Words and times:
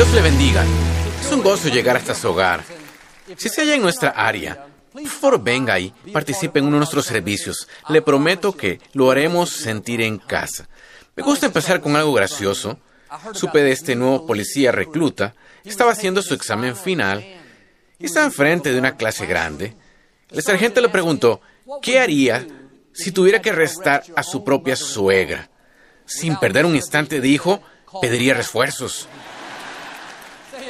Dios 0.00 0.14
le 0.14 0.22
bendiga. 0.22 0.64
Es 1.20 1.30
un 1.30 1.42
gozo 1.42 1.68
llegar 1.68 1.94
hasta 1.94 2.14
su 2.14 2.30
hogar. 2.30 2.64
Si 3.36 3.50
se 3.50 3.60
halla 3.60 3.74
en 3.74 3.82
nuestra 3.82 4.08
área, 4.08 4.66
por 4.90 5.06
favor 5.06 5.42
venga 5.42 5.78
y 5.78 5.90
participe 6.10 6.58
en 6.58 6.64
uno 6.64 6.76
de 6.76 6.78
nuestros 6.78 7.04
servicios. 7.04 7.68
Le 7.90 8.00
prometo 8.00 8.56
que 8.56 8.80
lo 8.94 9.10
haremos 9.10 9.50
sentir 9.50 10.00
en 10.00 10.16
casa. 10.16 10.70
Me 11.14 11.22
gusta 11.22 11.44
empezar 11.44 11.82
con 11.82 11.96
algo 11.96 12.14
gracioso. 12.14 12.78
Supe 13.34 13.62
de 13.62 13.72
este 13.72 13.94
nuevo 13.94 14.26
policía 14.26 14.72
recluta. 14.72 15.34
Estaba 15.64 15.92
haciendo 15.92 16.22
su 16.22 16.32
examen 16.32 16.76
final 16.76 17.22
y 17.98 18.06
estaba 18.06 18.24
enfrente 18.24 18.72
de 18.72 18.78
una 18.78 18.96
clase 18.96 19.26
grande. 19.26 19.76
El 20.30 20.42
sargento 20.42 20.80
le 20.80 20.88
preguntó, 20.88 21.42
¿qué 21.82 22.00
haría 22.00 22.46
si 22.94 23.12
tuviera 23.12 23.42
que 23.42 23.50
arrestar 23.50 24.02
a 24.16 24.22
su 24.22 24.44
propia 24.44 24.76
suegra? 24.76 25.50
Sin 26.06 26.38
perder 26.38 26.64
un 26.64 26.74
instante 26.74 27.20
dijo, 27.20 27.62
pediría 28.00 28.32
refuerzos. 28.32 29.06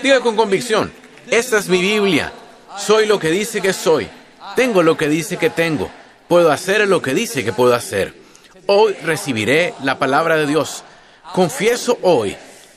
Diga 0.03 0.21
con 0.21 0.35
convicción, 0.35 0.91
esta 1.31 1.59
es 1.59 1.69
mi 1.69 1.81
Biblia. 1.81 2.33
Soy 2.79 3.06
lo 3.06 3.19
que 3.19 3.31
dice 3.31 3.61
que 3.61 3.73
soy. 3.73 4.09
Tengo 4.57 4.83
lo 4.83 4.97
que 4.97 5.09
dice 5.09 5.37
que 5.37 5.51
tengo. 5.51 5.91
Puedo 6.27 6.51
hacer 6.51 6.89
lo 6.89 7.03
que 7.03 7.12
dice 7.12 7.45
que 7.45 7.53
puedo 7.53 7.75
hacer. 7.75 8.15
Hoy 8.67 8.95
recibiré 9.03 9.75
la 9.83 9.98
palabra 9.98 10.37
de 10.37 10.47
Dios. 10.47 10.84
Confieso 11.34 11.98
hoy 12.03 12.37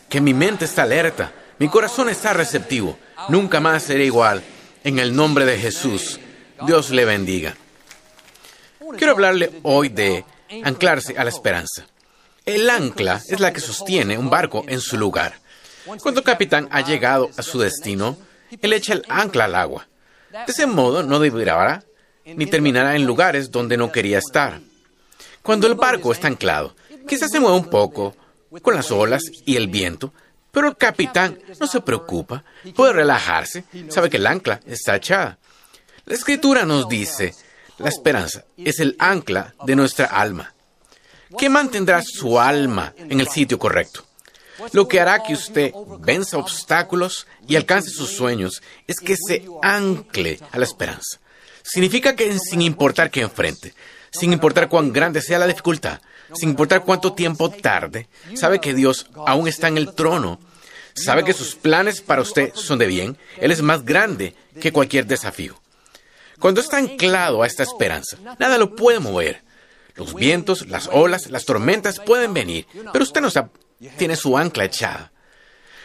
que 0.09 0.19
mi 0.19 0.33
mente 0.33 0.65
está 0.65 0.83
alerta, 0.83 1.31
mi 1.59 1.69
corazón 1.69 2.09
está 2.09 2.33
receptivo. 2.33 2.97
Nunca 3.29 3.59
más 3.59 3.83
seré 3.83 4.05
igual. 4.05 4.43
En 4.83 4.99
el 4.99 5.15
nombre 5.15 5.45
de 5.45 5.57
Jesús, 5.57 6.19
Dios 6.65 6.89
le 6.89 7.05
bendiga. 7.05 7.55
Quiero 8.97 9.13
hablarle 9.13 9.61
hoy 9.63 9.87
de 9.87 10.25
anclarse 10.63 11.17
a 11.17 11.23
la 11.23 11.29
esperanza. 11.29 11.85
El 12.45 12.69
ancla 12.69 13.21
es 13.29 13.39
la 13.39 13.53
que 13.53 13.61
sostiene 13.61 14.17
un 14.17 14.29
barco 14.29 14.65
en 14.67 14.81
su 14.81 14.97
lugar. 14.97 15.42
Cuando 15.85 16.19
el 16.19 16.25
capitán 16.25 16.67
ha 16.71 16.81
llegado 16.81 17.29
a 17.37 17.43
su 17.43 17.59
destino, 17.59 18.17
él 18.61 18.73
echa 18.73 18.93
el 18.93 19.03
ancla 19.09 19.45
al 19.45 19.55
agua. 19.55 19.87
De 20.31 20.51
ese 20.51 20.65
modo 20.65 21.03
no 21.03 21.19
deberá 21.19 21.83
ni 22.25 22.45
terminará 22.45 22.95
en 22.95 23.05
lugares 23.05 23.51
donde 23.51 23.77
no 23.77 23.91
quería 23.91 24.19
estar. 24.19 24.61
Cuando 25.41 25.67
el 25.67 25.75
barco 25.75 26.11
está 26.11 26.27
anclado, 26.27 26.75
quizás 27.07 27.31
se 27.31 27.39
mueva 27.39 27.57
un 27.57 27.69
poco 27.69 28.15
con 28.61 28.75
las 28.75 28.91
olas 28.91 29.23
y 29.45 29.55
el 29.57 29.67
viento, 29.67 30.13
pero 30.51 30.67
el 30.67 30.77
capitán 30.77 31.39
no 31.59 31.67
se 31.67 31.81
preocupa, 31.81 32.43
puede 32.75 32.93
relajarse, 32.93 33.65
sabe 33.89 34.09
que 34.09 34.17
el 34.17 34.27
ancla 34.27 34.59
está 34.65 34.95
echada. 34.95 35.37
La 36.05 36.15
escritura 36.15 36.65
nos 36.65 36.87
dice, 36.87 37.33
la 37.77 37.89
esperanza 37.89 38.45
es 38.57 38.79
el 38.79 38.95
ancla 38.99 39.53
de 39.65 39.75
nuestra 39.75 40.05
alma. 40.05 40.53
¿Qué 41.37 41.49
mantendrá 41.49 42.01
su 42.03 42.39
alma 42.39 42.93
en 42.97 43.19
el 43.19 43.27
sitio 43.27 43.57
correcto? 43.57 44.05
Lo 44.71 44.87
que 44.87 44.99
hará 44.99 45.21
que 45.23 45.33
usted 45.33 45.73
venza 45.99 46.37
obstáculos 46.37 47.27
y 47.47 47.55
alcance 47.55 47.89
sus 47.89 48.09
sueños 48.11 48.61
es 48.87 48.99
que 48.99 49.15
se 49.15 49.45
ancle 49.61 50.39
a 50.51 50.57
la 50.57 50.65
esperanza. 50.65 51.19
Significa 51.63 52.15
que 52.15 52.37
sin 52.39 52.61
importar 52.61 53.09
qué 53.09 53.21
enfrente, 53.21 53.73
sin 54.11 54.33
importar 54.33 54.69
cuán 54.69 54.93
grande 54.93 55.21
sea 55.21 55.39
la 55.39 55.47
dificultad, 55.47 56.01
sin 56.33 56.49
importar 56.49 56.83
cuánto 56.83 57.13
tiempo 57.13 57.49
tarde, 57.49 58.07
sabe 58.35 58.59
que 58.59 58.73
Dios 58.73 59.07
aún 59.25 59.47
está 59.47 59.67
en 59.67 59.77
el 59.77 59.93
trono, 59.93 60.39
sabe 60.93 61.23
que 61.23 61.33
sus 61.33 61.55
planes 61.55 62.01
para 62.01 62.21
usted 62.21 62.51
son 62.53 62.79
de 62.79 62.87
bien, 62.87 63.17
Él 63.37 63.51
es 63.51 63.61
más 63.61 63.83
grande 63.85 64.35
que 64.59 64.71
cualquier 64.71 65.05
desafío. 65.05 65.59
Cuando 66.39 66.61
está 66.61 66.77
anclado 66.77 67.41
a 67.41 67.47
esta 67.47 67.63
esperanza, 67.63 68.17
nada 68.39 68.57
lo 68.57 68.75
puede 68.75 68.99
mover. 68.99 69.41
Los 69.95 70.13
vientos, 70.15 70.67
las 70.67 70.89
olas, 70.91 71.29
las 71.29 71.45
tormentas 71.45 71.99
pueden 71.99 72.33
venir, 72.33 72.67
pero 72.91 73.03
usted 73.03 73.21
no 73.21 73.27
está 73.27 73.49
tiene 73.97 74.15
su 74.15 74.37
ancla 74.37 74.65
echada. 74.65 75.11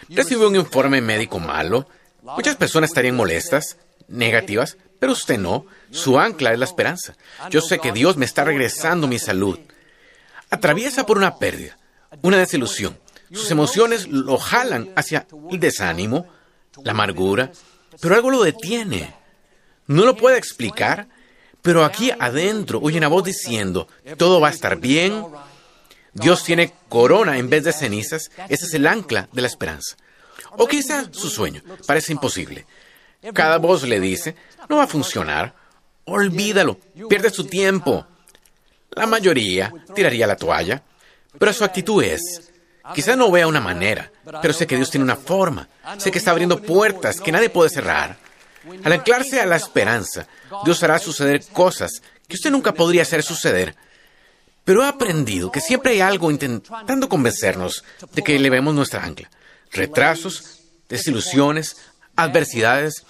Recibió 0.09 0.49
un 0.49 0.57
informe 0.57 1.01
médico 1.01 1.39
malo. 1.39 1.89
Muchas 2.23 2.57
personas 2.57 2.91
estarían 2.91 3.17
molestas, 3.17 3.77
negativas, 4.09 4.77
pero 4.99 5.13
usted 5.13 5.39
no. 5.39 5.67
Su 5.91 6.19
ancla 6.19 6.53
es 6.53 6.59
la 6.59 6.65
esperanza. 6.65 7.17
Yo 7.51 7.61
sé 7.61 7.79
que 7.79 7.93
Dios 7.93 8.17
me 8.17 8.25
está 8.25 8.45
regresando 8.45 9.07
mi 9.07 9.19
salud. 9.19 9.59
Atraviesa 10.51 11.05
por 11.07 11.19
una 11.19 11.37
pérdida, 11.37 11.79
una 12.23 12.39
desilusión. 12.39 12.99
Sus 13.33 13.51
emociones 13.51 14.09
lo 14.09 14.39
jalan 14.39 14.91
hacia 14.97 15.27
el 15.51 15.61
desánimo, 15.61 16.27
la 16.83 16.93
amargura, 16.93 17.53
pero 18.01 18.15
algo 18.15 18.31
lo 18.31 18.43
detiene. 18.43 19.15
No 19.87 20.05
lo 20.05 20.17
puede 20.17 20.39
explicar, 20.39 21.09
pero 21.61 21.85
aquí 21.85 22.11
adentro 22.19 22.81
oye 22.83 22.97
una 22.97 23.09
voz 23.09 23.25
diciendo, 23.25 23.89
todo 24.17 24.41
va 24.41 24.49
a 24.49 24.53
estar 24.53 24.79
bien, 24.79 25.25
Dios 26.21 26.45
tiene 26.45 26.73
corona 26.89 27.39
en 27.39 27.49
vez 27.51 27.65
de 27.65 27.73
cenizas. 27.73 28.31
Ese 28.49 28.67
es 28.67 28.75
el 28.75 28.87
ancla 28.87 29.29
de 29.33 29.43
la 29.43 29.49
esperanza. 29.49 29.97
O 30.57 30.67
quizá 30.67 31.09
su 31.13 31.29
sueño. 31.29 31.63
Parece 31.87 32.13
imposible. 32.13 32.67
Cada 33.35 33.59
voz 33.59 33.83
le 33.83 34.01
dice, 34.01 34.37
no 34.69 34.77
va 34.77 34.85
a 34.85 34.89
funcionar. 34.89 35.55
Olvídalo. 36.05 36.79
Pierde 37.09 37.31
su 37.31 37.45
tiempo. 37.45 38.07
La 38.91 39.07
mayoría 39.07 39.73
tiraría 39.95 40.27
la 40.27 40.37
toalla. 40.37 40.83
Pero 41.39 41.53
su 41.53 41.65
actitud 41.65 42.03
es, 42.03 42.51
quizá 42.95 43.15
no 43.15 43.31
vea 43.31 43.47
una 43.47 43.61
manera, 43.61 44.11
pero 44.41 44.53
sé 44.55 44.67
que 44.67 44.77
Dios 44.77 44.91
tiene 44.91 45.05
una 45.05 45.17
forma. 45.17 45.69
Sé 45.99 46.11
que 46.11 46.19
está 46.19 46.31
abriendo 46.31 46.61
puertas 46.61 47.21
que 47.21 47.31
nadie 47.31 47.51
puede 47.51 47.71
cerrar. 47.71 48.17
Al 48.83 48.93
anclarse 48.93 49.41
a 49.41 49.47
la 49.47 49.57
esperanza, 49.57 50.27
Dios 50.65 50.83
hará 50.83 50.99
suceder 50.99 51.45
cosas 51.53 52.03
que 52.27 52.35
usted 52.37 52.51
nunca 52.51 52.75
podría 52.75 53.03
hacer 53.03 53.23
suceder 53.23 53.77
pero 54.69 54.85
he 54.85 54.87
aprendido 54.87 55.51
que 55.51 55.63
siempre 55.63 55.93
hay 55.93 56.03
algo 56.03 56.31
intentando 56.31 57.09
convencernos 57.09 57.83
de 58.13 58.23
que 58.23 58.37
elevemos 58.37 58.75
nuestra 58.75 59.03
ancla. 59.03 59.31
Retrasos, 59.73 60.61
desilusiones, 60.91 61.79
adversidades. 62.15 63.03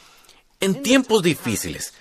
En 0.60 0.84
tiempos 0.84 1.20
difíciles, 1.20 1.94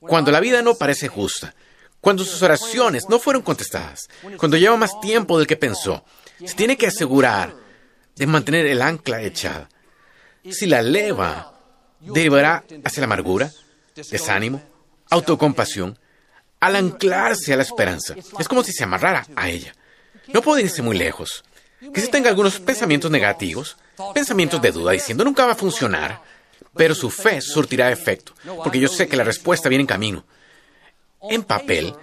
cuando 0.00 0.30
la 0.30 0.40
vida 0.40 0.62
no 0.62 0.76
parece 0.76 1.08
justa, 1.08 1.54
cuando 2.00 2.24
sus 2.24 2.42
oraciones 2.42 3.10
no 3.10 3.18
fueron 3.18 3.42
contestadas, 3.42 4.08
cuando 4.38 4.56
lleva 4.56 4.78
más 4.78 4.98
tiempo 5.02 5.36
del 5.36 5.46
que 5.46 5.58
pensó, 5.58 6.06
se 6.42 6.54
tiene 6.54 6.78
que 6.78 6.86
asegurar 6.86 7.54
de 8.16 8.26
mantener 8.26 8.64
el 8.64 8.80
ancla 8.80 9.20
echada. 9.20 9.68
Si 10.50 10.64
la 10.64 10.80
eleva, 10.80 11.60
derivará 12.00 12.64
hacia 12.82 13.02
la 13.02 13.04
amargura, 13.04 13.52
desánimo, 13.94 14.62
autocompasión, 15.10 15.98
al 16.62 16.76
anclarse 16.76 17.52
a 17.52 17.56
la 17.56 17.64
esperanza. 17.64 18.14
Es 18.38 18.46
como 18.46 18.62
si 18.62 18.72
se 18.72 18.84
amarrara 18.84 19.26
a 19.34 19.48
ella. 19.48 19.74
No 20.28 20.42
puede 20.42 20.62
irse 20.62 20.80
muy 20.80 20.96
lejos. 20.96 21.42
Si 21.92 22.08
tenga 22.08 22.30
algunos 22.30 22.60
pensamientos 22.60 23.10
negativos, 23.10 23.76
pensamientos 24.14 24.62
de 24.62 24.70
duda, 24.70 24.92
diciendo 24.92 25.24
nunca 25.24 25.44
va 25.44 25.52
a 25.52 25.56
funcionar, 25.56 26.22
pero 26.76 26.94
su 26.94 27.10
fe 27.10 27.40
surtirá 27.40 27.90
efecto, 27.90 28.32
porque 28.62 28.78
yo 28.78 28.86
sé 28.86 29.08
que 29.08 29.16
la 29.16 29.24
respuesta 29.24 29.68
viene 29.68 29.82
en 29.82 29.88
camino. 29.88 30.24
En 31.28 31.42
papel, 31.42 31.96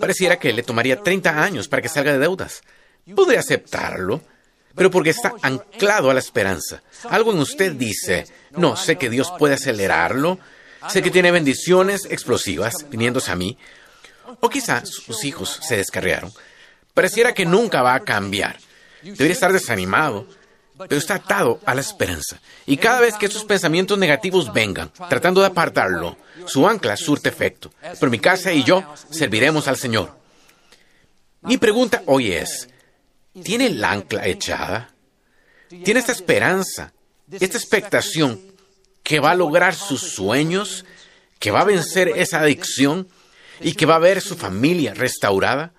pareciera 0.00 0.38
que 0.38 0.54
le 0.54 0.62
tomaría 0.62 1.02
30 1.02 1.42
años 1.42 1.68
para 1.68 1.82
que 1.82 1.90
salga 1.90 2.14
de 2.14 2.18
deudas. 2.18 2.62
Podría 3.14 3.40
aceptarlo, 3.40 4.22
pero 4.74 4.90
porque 4.90 5.10
está 5.10 5.34
anclado 5.42 6.10
a 6.10 6.14
la 6.14 6.20
esperanza. 6.20 6.82
Algo 7.10 7.32
en 7.32 7.38
usted 7.38 7.72
dice, 7.72 8.26
no, 8.52 8.76
sé 8.76 8.96
que 8.96 9.10
Dios 9.10 9.30
puede 9.38 9.54
acelerarlo, 9.56 10.38
sé 10.88 11.02
que 11.02 11.10
tiene 11.10 11.30
bendiciones 11.30 12.06
explosivas 12.08 12.86
viniéndose 12.88 13.30
a 13.30 13.36
mí, 13.36 13.58
o 14.40 14.48
quizás 14.48 14.88
sus 14.88 15.24
hijos 15.24 15.60
se 15.62 15.76
descarriaron. 15.76 16.32
Pareciera 16.94 17.34
que 17.34 17.46
nunca 17.46 17.82
va 17.82 17.94
a 17.94 18.04
cambiar. 18.04 18.58
Debería 19.02 19.32
estar 19.32 19.52
desanimado, 19.52 20.26
pero 20.88 20.96
está 20.96 21.16
atado 21.16 21.60
a 21.64 21.74
la 21.74 21.80
esperanza. 21.80 22.40
Y 22.66 22.76
cada 22.76 23.00
vez 23.00 23.14
que 23.16 23.26
esos 23.26 23.44
pensamientos 23.44 23.98
negativos 23.98 24.52
vengan, 24.52 24.90
tratando 25.08 25.40
de 25.40 25.48
apartarlo, 25.48 26.16
su 26.46 26.66
ancla 26.66 26.96
surte 26.96 27.28
efecto. 27.28 27.72
Pero 27.98 28.10
mi 28.10 28.18
casa 28.18 28.52
y 28.52 28.64
yo 28.64 28.82
serviremos 29.10 29.68
al 29.68 29.76
Señor. 29.76 30.16
Mi 31.42 31.58
pregunta 31.58 32.02
hoy 32.06 32.32
es, 32.32 32.68
¿tiene 33.44 33.66
el 33.66 33.84
ancla 33.84 34.26
echada? 34.26 34.90
¿Tiene 35.68 36.00
esta 36.00 36.12
esperanza, 36.12 36.92
esta 37.30 37.58
expectación 37.58 38.40
que 39.02 39.20
va 39.20 39.32
a 39.32 39.36
lograr 39.36 39.74
sus 39.74 40.00
sueños, 40.00 40.84
que 41.38 41.50
va 41.50 41.60
a 41.60 41.64
vencer 41.64 42.08
esa 42.08 42.40
adicción, 42.40 43.08
y 43.60 43.72
que 43.74 43.86
va 43.86 43.96
a 43.96 44.00
ver 44.00 44.20
su 44.20 44.36
familia 44.36 44.94
restaurada? 44.94 45.72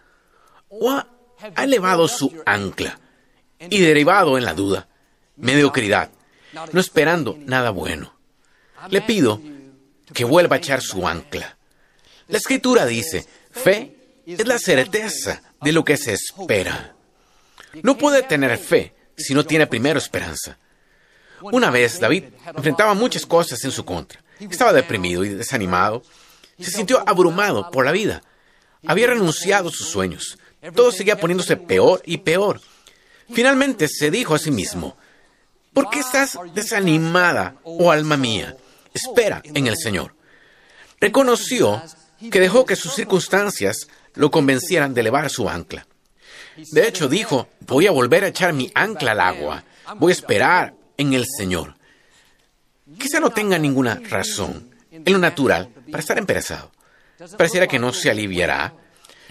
¿O 0.69 0.91
ha 0.91 1.63
elevado 1.63 2.07
su 2.07 2.33
ancla 2.45 2.99
y 3.59 3.79
derivado 3.79 4.37
en 4.37 4.45
la 4.45 4.53
duda, 4.53 4.87
mediocridad, 5.35 6.09
no 6.71 6.79
esperando 6.79 7.37
nada 7.45 7.71
bueno. 7.71 8.17
Le 8.89 9.01
pido 9.01 9.41
que 10.13 10.23
vuelva 10.23 10.55
a 10.55 10.59
echar 10.59 10.81
su 10.81 11.07
ancla. 11.07 11.57
La 12.27 12.37
escritura 12.37 12.85
dice, 12.85 13.25
fe 13.51 14.21
es 14.25 14.45
la 14.45 14.59
certeza 14.59 15.41
de 15.61 15.71
lo 15.71 15.83
que 15.83 15.97
se 15.97 16.13
espera. 16.13 16.95
No 17.83 17.97
puede 17.97 18.23
tener 18.23 18.57
fe 18.57 18.95
si 19.15 19.33
no 19.33 19.45
tiene 19.45 19.67
primero 19.67 19.99
esperanza. 19.99 20.57
Una 21.41 21.69
vez 21.69 21.99
David 21.99 22.25
enfrentaba 22.55 22.93
muchas 22.93 23.25
cosas 23.25 23.63
en 23.63 23.71
su 23.71 23.85
contra. 23.85 24.23
Estaba 24.39 24.73
deprimido 24.73 25.23
y 25.23 25.29
desanimado. 25.29 26.03
Se 26.59 26.71
sintió 26.71 27.03
abrumado 27.07 27.69
por 27.71 27.85
la 27.85 27.91
vida. 27.91 28.21
Había 28.85 29.07
renunciado 29.07 29.69
a 29.69 29.71
sus 29.71 29.87
sueños. 29.87 30.37
Todo 30.75 30.91
seguía 30.91 31.19
poniéndose 31.19 31.55
peor 31.55 32.01
y 32.05 32.17
peor. 32.17 32.61
Finalmente 33.31 33.87
se 33.87 34.09
dijo 34.09 34.35
a 34.35 34.39
sí 34.39 34.51
mismo, 34.51 34.97
¿por 35.73 35.89
qué 35.89 35.99
estás 35.99 36.37
desanimada, 36.53 37.55
oh 37.63 37.91
alma 37.91 38.17
mía? 38.17 38.55
Espera 38.93 39.41
en 39.43 39.67
el 39.67 39.77
Señor. 39.77 40.15
Reconoció 40.99 41.81
que 42.31 42.39
dejó 42.39 42.65
que 42.65 42.75
sus 42.75 42.93
circunstancias 42.93 43.87
lo 44.15 44.31
convencieran 44.31 44.93
de 44.93 45.01
elevar 45.01 45.29
su 45.29 45.47
ancla. 45.49 45.85
De 46.71 46.87
hecho, 46.87 47.07
dijo, 47.07 47.49
voy 47.61 47.85
a 47.85 47.91
volver 47.91 48.23
a 48.23 48.29
echar 48.29 48.53
mi 48.53 48.71
ancla 48.73 49.11
al 49.11 49.19
agua, 49.19 49.63
voy 49.97 50.11
a 50.11 50.15
esperar 50.15 50.73
en 50.97 51.13
el 51.13 51.25
Señor. 51.25 51.75
Quizá 52.97 53.19
no 53.19 53.29
tenga 53.29 53.59
ninguna 53.59 54.01
razón 54.09 54.71
en 54.89 55.13
lo 55.13 55.19
natural 55.19 55.69
para 55.91 55.99
estar 55.99 56.17
emperezado. 56.17 56.71
Pareciera 57.37 57.67
que 57.67 57.79
no 57.79 57.93
se 57.93 58.09
aliviará, 58.09 58.73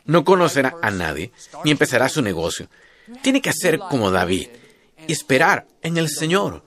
no 0.05 0.25
conocerá 0.25 0.77
a 0.83 0.91
nadie, 0.91 1.33
ni 1.65 1.71
empezará 1.71 2.09
su 2.09 2.23
negocio. 2.23 2.69
Tiene 3.23 3.41
que 3.41 3.51
hacer 3.51 3.79
como 3.79 4.11
David 4.11 4.49
y 5.07 5.13
esperar 5.13 5.67
en 5.83 5.97
el 5.97 6.09
Señor. 6.09 6.65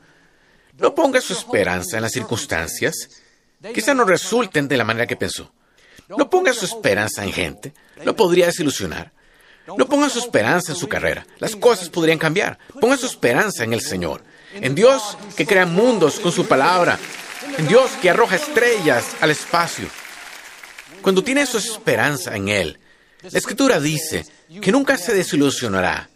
No 0.77 0.95
ponga 0.95 1.19
su 1.19 1.33
esperanza 1.33 1.97
en 1.97 2.03
las 2.03 2.13
circunstancias. 2.13 3.21
Quizá 3.74 3.94
no 3.94 4.06
resulten 4.06 4.68
de 4.68 4.77
la 4.77 4.86
manera 4.86 5.07
que 5.07 5.18
pensó. 5.18 5.51
No 6.07 6.30
ponga 6.30 6.53
su 6.53 6.65
esperanza 6.65 7.24
en 7.24 7.33
gente. 7.33 7.74
Lo 8.03 8.15
podría 8.15 8.45
desilusionar. 8.45 9.12
No 9.77 9.86
ponga 9.88 10.09
su 10.09 10.19
esperanza 10.19 10.71
en 10.71 10.77
su 10.77 10.88
carrera. 10.88 11.27
Las 11.38 11.56
cosas 11.56 11.89
podrían 11.89 12.18
cambiar. 12.18 12.57
Ponga 12.80 12.97
su 12.97 13.06
esperanza 13.06 13.63
en 13.63 13.74
el 13.74 13.81
Señor. 13.81 14.24
En 14.53 14.74
Dios 14.74 15.18
que 15.36 15.45
crea 15.45 15.65
mundos 15.65 16.19
con 16.19 16.31
su 16.31 16.47
palabra. 16.47 16.97
En 17.57 17.68
Dios 17.68 17.92
que 18.01 18.10
arroja 18.10 18.36
estrellas 18.36 19.16
al 19.22 19.31
espacio. 19.31 19.88
Cuando 21.01 21.24
tiene 21.24 21.46
su 21.46 21.57
esperanza 21.57 22.36
en 22.36 22.50
Él, 22.50 22.80
la 23.22 23.38
Escritura 23.38 23.80
dice 23.80 24.25
que 24.62 24.72
nunca 24.72 24.98
se 24.98 25.13
desilusionará. 25.13 26.10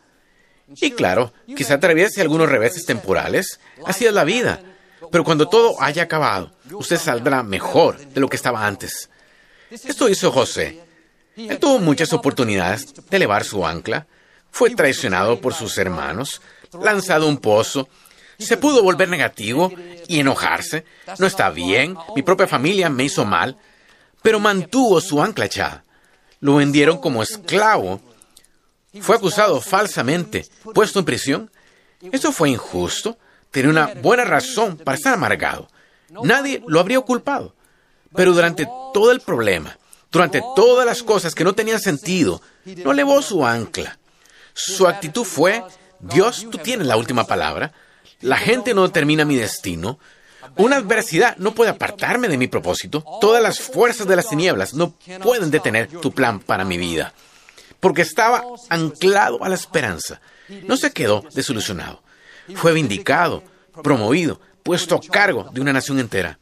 Y 0.75 0.91
claro, 0.91 1.33
quizá 1.55 1.75
atraviese 1.75 2.21
algunos 2.21 2.49
reveses 2.49 2.85
temporales. 2.85 3.59
Así 3.85 4.05
es 4.05 4.13
la 4.13 4.23
vida. 4.23 4.61
Pero 5.11 5.23
cuando 5.23 5.47
todo 5.47 5.81
haya 5.81 6.03
acabado, 6.03 6.51
usted 6.71 6.97
saldrá 6.97 7.43
mejor 7.43 7.97
de 7.97 8.21
lo 8.21 8.27
que 8.29 8.35
estaba 8.35 8.65
antes. 8.65 9.09
Esto 9.69 10.09
hizo 10.09 10.31
José. 10.31 10.79
Él 11.35 11.59
tuvo 11.59 11.79
muchas 11.79 12.13
oportunidades 12.13 12.93
de 12.93 13.17
elevar 13.17 13.43
su 13.43 13.65
ancla. 13.65 14.07
Fue 14.51 14.69
traicionado 14.71 15.41
por 15.41 15.53
sus 15.53 15.77
hermanos, 15.77 16.41
lanzado 16.81 17.25
a 17.25 17.29
un 17.29 17.37
pozo. 17.37 17.89
Se 18.45 18.57
pudo 18.57 18.83
volver 18.83 19.09
negativo 19.09 19.71
y 20.07 20.19
enojarse. 20.19 20.85
No 21.19 21.25
está 21.25 21.49
bien, 21.49 21.97
mi 22.15 22.21
propia 22.23 22.47
familia 22.47 22.89
me 22.89 23.05
hizo 23.05 23.25
mal. 23.25 23.57
Pero 24.21 24.39
mantuvo 24.39 25.01
su 25.01 25.21
ancla 25.21 25.45
echada. 25.45 25.83
Lo 26.39 26.55
vendieron 26.55 26.97
como 26.97 27.23
esclavo. 27.23 28.01
Fue 29.01 29.15
acusado 29.15 29.59
falsamente, 29.61 30.45
puesto 30.73 30.99
en 30.99 31.05
prisión. 31.05 31.51
Eso 32.11 32.31
fue 32.31 32.49
injusto. 32.49 33.17
Tenía 33.51 33.71
una 33.71 33.93
buena 34.01 34.23
razón 34.23 34.77
para 34.77 34.95
estar 34.95 35.13
amargado. 35.13 35.67
Nadie 36.23 36.63
lo 36.67 36.79
habría 36.79 36.99
culpado. 37.01 37.55
Pero 38.15 38.33
durante 38.33 38.65
todo 38.93 39.11
el 39.11 39.21
problema, 39.21 39.77
durante 40.11 40.41
todas 40.55 40.85
las 40.85 41.01
cosas 41.01 41.33
que 41.33 41.43
no 41.43 41.53
tenían 41.53 41.79
sentido, 41.79 42.41
no 42.65 42.91
elevó 42.91 43.21
su 43.21 43.45
ancla. 43.45 43.97
Su 44.53 44.87
actitud 44.87 45.23
fue, 45.23 45.63
Dios, 45.99 46.45
tú 46.51 46.57
tienes 46.59 46.85
la 46.85 46.97
última 46.97 47.25
palabra. 47.25 47.73
La 48.23 48.37
gente 48.37 48.73
no 48.73 48.83
determina 48.83 49.25
mi 49.25 49.35
destino. 49.35 49.99
Una 50.57 50.77
adversidad 50.77 51.37
no 51.37 51.53
puede 51.53 51.71
apartarme 51.71 52.27
de 52.27 52.37
mi 52.37 52.47
propósito. 52.47 53.03
Todas 53.21 53.41
las 53.41 53.59
fuerzas 53.59 54.07
de 54.07 54.15
las 54.15 54.29
tinieblas 54.29 54.73
no 54.73 54.95
pueden 55.21 55.51
detener 55.51 55.87
tu 55.87 56.11
plan 56.11 56.39
para 56.39 56.65
mi 56.65 56.77
vida. 56.77 57.13
Porque 57.79 58.01
estaba 58.01 58.43
anclado 58.69 59.43
a 59.43 59.49
la 59.49 59.55
esperanza. 59.55 60.21
No 60.63 60.77
se 60.77 60.91
quedó 60.91 61.23
desilusionado. 61.33 62.01
Fue 62.55 62.73
vindicado, 62.73 63.43
promovido, 63.83 64.39
puesto 64.63 64.95
a 64.95 65.01
cargo 65.01 65.49
de 65.51 65.61
una 65.61 65.73
nación 65.73 65.99
entera. 65.99 66.39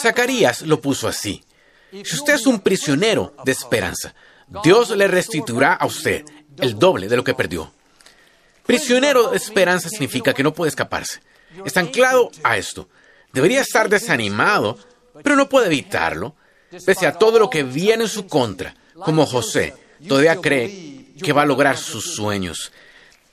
Zacarías 0.00 0.62
lo 0.62 0.80
puso 0.80 1.08
así. 1.08 1.44
Si 1.90 2.16
usted 2.16 2.34
es 2.34 2.46
un 2.46 2.60
prisionero 2.60 3.34
de 3.44 3.52
esperanza, 3.52 4.14
Dios 4.62 4.90
le 4.90 5.08
restituirá 5.08 5.74
a 5.74 5.86
usted 5.86 6.24
el 6.58 6.78
doble 6.78 7.08
de 7.08 7.16
lo 7.16 7.24
que 7.24 7.34
perdió. 7.34 7.72
Prisionero 8.66 9.30
de 9.30 9.36
esperanza 9.36 9.88
significa 9.88 10.32
que 10.32 10.42
no 10.42 10.54
puede 10.54 10.70
escaparse. 10.70 11.20
Está 11.64 11.80
anclado 11.80 12.30
a 12.42 12.56
esto. 12.56 12.88
Debería 13.32 13.60
estar 13.60 13.88
desanimado, 13.88 14.78
pero 15.22 15.36
no 15.36 15.48
puede 15.48 15.66
evitarlo. 15.66 16.34
Pese 16.84 17.06
a 17.06 17.12
todo 17.12 17.38
lo 17.38 17.50
que 17.50 17.62
viene 17.62 18.04
en 18.04 18.08
su 18.08 18.26
contra, 18.26 18.74
como 18.94 19.26
José, 19.26 19.74
todavía 20.08 20.36
cree 20.36 21.12
que 21.22 21.32
va 21.32 21.42
a 21.42 21.46
lograr 21.46 21.76
sus 21.76 22.14
sueños. 22.14 22.72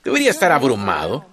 Debería 0.04 0.30
estar 0.30 0.52
abrumado. 0.52 1.26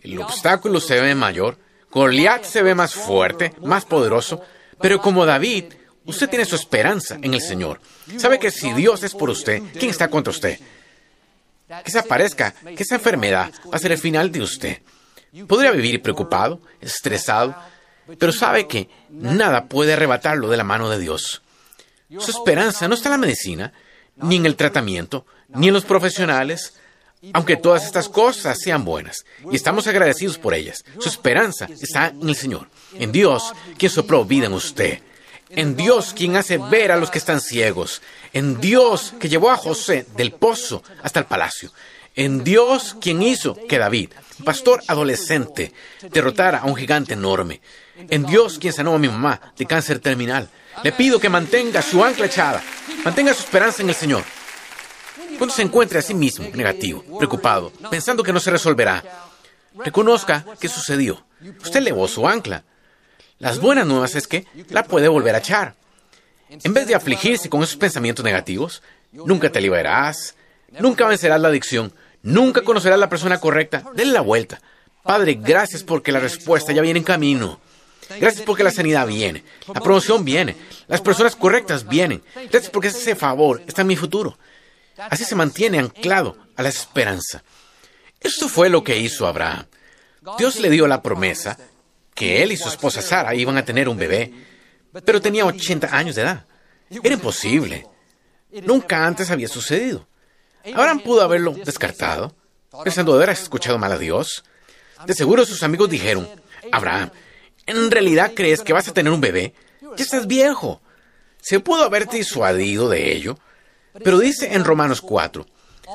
El 0.00 0.20
obstáculo 0.20 0.80
se 0.80 1.00
ve 1.00 1.14
mayor. 1.14 1.58
Goliat 1.90 2.44
se 2.44 2.62
ve 2.62 2.74
más 2.74 2.94
fuerte, 2.94 3.52
más 3.62 3.84
poderoso. 3.84 4.42
Pero 4.80 5.00
como 5.00 5.26
David, 5.26 5.64
usted 6.04 6.28
tiene 6.28 6.44
su 6.44 6.56
esperanza 6.56 7.18
en 7.20 7.34
el 7.34 7.40
Señor. 7.40 7.80
Sabe 8.16 8.38
que 8.38 8.50
si 8.50 8.72
Dios 8.72 9.02
es 9.02 9.14
por 9.14 9.30
usted, 9.30 9.62
¿quién 9.72 9.90
está 9.90 10.08
contra 10.08 10.30
usted? 10.30 10.58
Quizá 11.84 12.02
parezca 12.02 12.52
que 12.76 12.82
esa 12.82 12.96
enfermedad 12.96 13.52
va 13.72 13.76
a 13.76 13.78
ser 13.78 13.92
el 13.92 13.98
final 13.98 14.32
de 14.32 14.42
usted. 14.42 14.82
Podría 15.46 15.70
vivir 15.70 16.02
preocupado, 16.02 16.60
estresado, 16.80 17.54
pero 18.18 18.32
sabe 18.32 18.66
que 18.66 18.88
nada 19.10 19.66
puede 19.66 19.92
arrebatarlo 19.92 20.48
de 20.48 20.56
la 20.56 20.64
mano 20.64 20.90
de 20.90 20.98
Dios. 20.98 21.42
Su 22.18 22.30
esperanza 22.30 22.88
no 22.88 22.94
está 22.94 23.08
en 23.08 23.12
la 23.12 23.18
medicina, 23.18 23.72
ni 24.16 24.36
en 24.36 24.46
el 24.46 24.56
tratamiento, 24.56 25.26
ni 25.48 25.68
en 25.68 25.74
los 25.74 25.84
profesionales, 25.84 26.74
aunque 27.32 27.56
todas 27.56 27.84
estas 27.84 28.08
cosas 28.08 28.58
sean 28.58 28.84
buenas, 28.84 29.24
y 29.50 29.54
estamos 29.54 29.86
agradecidos 29.86 30.38
por 30.38 30.54
ellas. 30.54 30.84
Su 30.98 31.08
esperanza 31.08 31.68
está 31.80 32.08
en 32.08 32.28
el 32.28 32.34
Señor, 32.34 32.68
en 32.94 33.12
Dios, 33.12 33.52
quien 33.78 33.92
sopló 33.92 34.24
vida 34.24 34.46
en 34.46 34.54
usted, 34.54 35.00
en 35.50 35.76
Dios, 35.76 36.14
quien 36.14 36.36
hace 36.36 36.58
ver 36.58 36.92
a 36.92 36.96
los 36.96 37.10
que 37.10 37.18
están 37.18 37.40
ciegos, 37.40 38.02
en 38.32 38.60
Dios, 38.60 39.14
que 39.18 39.28
llevó 39.28 39.50
a 39.50 39.56
José 39.56 40.06
del 40.16 40.32
pozo 40.32 40.82
hasta 41.02 41.20
el 41.20 41.26
palacio, 41.26 41.72
en 42.14 42.44
Dios, 42.44 42.96
quien 43.00 43.22
hizo 43.22 43.56
que 43.68 43.78
David, 43.78 44.10
pastor 44.44 44.82
adolescente, 44.86 45.72
derrotara 46.10 46.58
a 46.58 46.66
un 46.66 46.76
gigante 46.76 47.14
enorme, 47.14 47.60
en 47.96 48.24
Dios, 48.26 48.58
quien 48.58 48.72
sanó 48.72 48.94
a 48.94 48.98
mi 48.98 49.08
mamá 49.08 49.40
de 49.56 49.66
cáncer 49.66 49.98
terminal. 49.98 50.48
Le 50.82 50.92
pido 50.92 51.20
que 51.20 51.28
mantenga 51.28 51.82
su 51.82 52.02
ancla 52.02 52.26
echada, 52.26 52.62
mantenga 53.04 53.34
su 53.34 53.42
esperanza 53.42 53.82
en 53.82 53.88
el 53.88 53.94
Señor. 53.94 54.24
Cuando 55.36 55.54
se 55.54 55.62
encuentre 55.62 55.98
a 55.98 56.02
sí 56.02 56.14
mismo 56.14 56.48
negativo, 56.54 57.02
preocupado, 57.18 57.72
pensando 57.90 58.22
que 58.22 58.32
no 58.32 58.40
se 58.40 58.50
resolverá, 58.50 59.02
reconozca 59.74 60.44
qué 60.60 60.68
sucedió. 60.68 61.24
Usted 61.62 61.78
elevó 61.78 62.06
su 62.08 62.26
ancla. 62.26 62.64
Las 63.40 63.58
buenas 63.58 63.86
nuevas 63.86 64.14
es 64.16 64.28
que 64.28 64.46
la 64.68 64.84
puede 64.84 65.08
volver 65.08 65.34
a 65.34 65.38
echar. 65.38 65.74
En 66.50 66.74
vez 66.74 66.86
de 66.86 66.94
afligirse 66.94 67.48
con 67.48 67.62
esos 67.62 67.76
pensamientos 67.76 68.22
negativos, 68.22 68.82
nunca 69.12 69.50
te 69.50 69.62
liberarás, 69.62 70.34
nunca 70.78 71.06
vencerás 71.06 71.40
la 71.40 71.48
adicción, 71.48 71.92
nunca 72.22 72.60
conocerás 72.62 72.98
la 72.98 73.08
persona 73.08 73.40
correcta. 73.40 73.82
Denle 73.94 74.12
la 74.12 74.20
vuelta. 74.20 74.60
Padre, 75.02 75.38
gracias 75.40 75.82
porque 75.82 76.12
la 76.12 76.20
respuesta 76.20 76.72
ya 76.72 76.82
viene 76.82 76.98
en 76.98 77.04
camino. 77.04 77.58
Gracias 78.20 78.44
porque 78.44 78.62
la 78.62 78.72
sanidad 78.72 79.06
viene, 79.06 79.42
la 79.72 79.80
promoción 79.80 80.22
viene, 80.22 80.56
las 80.86 81.00
personas 81.00 81.34
correctas 81.34 81.88
vienen. 81.88 82.22
Gracias 82.34 82.68
porque 82.68 82.88
ese 82.88 83.16
favor 83.16 83.62
está 83.66 83.80
en 83.80 83.88
mi 83.88 83.96
futuro. 83.96 84.36
Así 85.08 85.24
se 85.24 85.34
mantiene 85.34 85.78
anclado 85.78 86.36
a 86.56 86.62
la 86.62 86.68
esperanza. 86.68 87.42
Esto 88.20 88.48
fue 88.48 88.68
lo 88.68 88.84
que 88.84 88.98
hizo 88.98 89.26
Abraham. 89.26 89.64
Dios 90.36 90.60
le 90.60 90.68
dio 90.68 90.86
la 90.86 91.00
promesa 91.00 91.56
que 92.20 92.42
él 92.42 92.52
y 92.52 92.56
su 92.58 92.68
esposa 92.68 93.00
Sara 93.00 93.34
iban 93.34 93.56
a 93.56 93.64
tener 93.64 93.88
un 93.88 93.96
bebé, 93.96 94.30
pero 95.06 95.22
tenía 95.22 95.46
80 95.46 95.96
años 95.96 96.16
de 96.16 96.20
edad. 96.20 96.44
Era 96.90 97.14
imposible. 97.14 97.86
Nunca 98.62 99.06
antes 99.06 99.30
había 99.30 99.48
sucedido. 99.48 100.06
Abraham 100.66 101.00
pudo 101.00 101.22
haberlo 101.22 101.52
descartado, 101.52 102.36
pensando 102.84 103.14
haber 103.14 103.30
escuchado 103.30 103.78
mal 103.78 103.92
a 103.92 103.98
Dios. 103.98 104.44
De 105.06 105.14
seguro 105.14 105.46
sus 105.46 105.62
amigos 105.62 105.88
dijeron, 105.88 106.28
Abraham, 106.70 107.10
¿en 107.64 107.90
realidad 107.90 108.32
crees 108.36 108.60
que 108.60 108.74
vas 108.74 108.86
a 108.86 108.92
tener 108.92 109.10
un 109.10 109.22
bebé? 109.22 109.54
Ya 109.80 110.04
estás 110.04 110.26
viejo. 110.26 110.82
Se 111.40 111.58
pudo 111.58 111.84
haber 111.84 112.06
disuadido 112.06 112.90
de 112.90 113.16
ello, 113.16 113.38
pero 114.04 114.18
dice 114.18 114.52
en 114.52 114.66
Romanos 114.66 115.00
4, 115.00 115.46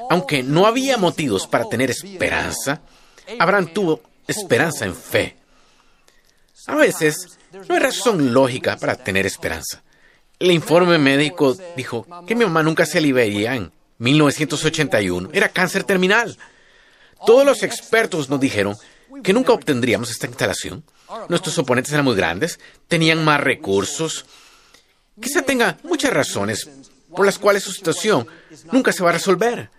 aunque 0.10 0.42
no 0.42 0.66
había 0.66 0.98
motivos 0.98 1.46
para 1.46 1.70
tener 1.70 1.92
esperanza, 1.92 2.82
Abraham 3.38 3.72
tuvo 3.72 4.02
esperanza 4.28 4.86
en 4.86 4.96
fe. 4.96 5.45
A 6.68 6.76
veces 6.76 7.38
no 7.68 7.76
hay 7.76 7.80
razón 7.80 8.34
lógica 8.34 8.78
para 8.78 8.96
tener 8.96 9.26
esperanza. 9.26 9.84
El 10.40 10.52
informe 10.52 10.98
médico 10.98 11.56
dijo 11.76 12.06
que 12.28 12.36
mi 12.36 12.44
mamá 12.44 12.64
nunca 12.64 12.86
se 12.86 12.98
aliviaría 12.98 13.56
en 13.56 13.72
1981. 14.00 15.30
Era 15.32 15.50
cáncer 15.50 15.84
terminal. 15.84 16.38
Todos 17.26 17.46
los 17.46 17.64
expertos 17.64 18.30
nos 18.30 18.40
dijeron 18.40 18.76
que 19.24 19.34
nunca 19.34 19.54
obtendríamos 19.54 20.12
esta 20.12 20.28
instalación. 20.28 20.84
Nuestros 21.30 21.58
oponentes 21.58 21.94
eran 21.94 22.06
muy 22.06 22.16
grandes, 22.16 22.60
tenían 22.88 23.24
más 23.24 23.40
recursos. 23.40 24.26
Quizá 25.22 25.42
tenga 25.44 25.78
muchas 25.84 26.12
razones 26.12 26.70
por 27.16 27.26
las 27.26 27.40
cuales 27.40 27.64
su 27.64 27.72
situación 27.72 28.28
nunca 28.72 28.92
se 28.92 29.04
va 29.04 29.12
a 29.12 29.14
resolver. 29.14 29.70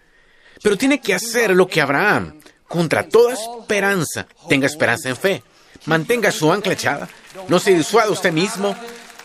Pero 0.62 0.78
tiene 0.78 1.00
que 1.00 1.14
hacer 1.14 1.50
lo 1.50 1.66
que 1.66 1.82
Abraham, 1.82 2.40
contra 2.66 3.08
toda 3.08 3.34
esperanza, 3.34 4.26
tenga 4.48 4.66
esperanza 4.66 5.10
en 5.10 5.16
fe. 5.16 5.42
Mantenga 5.86 6.30
su 6.30 6.52
ancla 6.52 6.72
echada. 6.72 7.08
No 7.48 7.58
se 7.58 7.74
disuada 7.74 8.10
usted 8.10 8.32
mismo. 8.32 8.76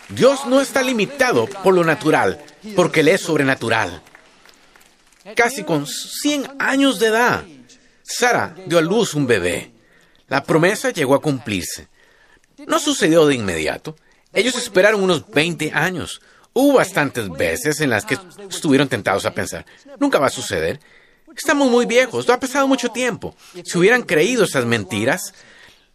Dios 0.08 0.46
no 0.46 0.60
está 0.60 0.82
limitado 0.82 1.46
por 1.46 1.74
lo 1.74 1.84
natural, 1.84 2.40
porque 2.76 3.00
Él 3.00 3.08
es 3.08 3.20
sobrenatural. 3.20 4.02
Casi 5.36 5.62
con 5.64 5.86
100 5.86 6.56
años 6.58 6.98
de 6.98 7.06
edad, 7.08 7.44
Sara 8.02 8.54
dio 8.66 8.78
a 8.78 8.82
luz 8.82 9.14
un 9.14 9.26
bebé. 9.26 9.72
La 10.28 10.42
promesa 10.42 10.90
llegó 10.90 11.14
a 11.14 11.22
cumplirse. 11.22 11.88
No 12.66 12.78
sucedió 12.78 13.26
de 13.26 13.34
inmediato. 13.34 13.96
Ellos 14.32 14.56
esperaron 14.56 15.02
unos 15.02 15.28
20 15.30 15.72
años. 15.72 16.20
Hubo 16.52 16.74
bastantes 16.74 17.28
veces 17.30 17.80
en 17.80 17.90
las 17.90 18.04
que 18.04 18.18
estuvieron 18.50 18.88
tentados 18.88 19.24
a 19.24 19.32
pensar, 19.32 19.64
nunca 19.98 20.18
va 20.18 20.26
a 20.26 20.30
suceder. 20.30 20.80
Estamos 21.34 21.70
muy 21.70 21.86
viejos, 21.86 22.28
no 22.28 22.34
ha 22.34 22.40
pasado 22.40 22.68
mucho 22.68 22.90
tiempo. 22.90 23.34
Si 23.64 23.78
hubieran 23.78 24.02
creído 24.02 24.44
esas 24.44 24.66
mentiras, 24.66 25.32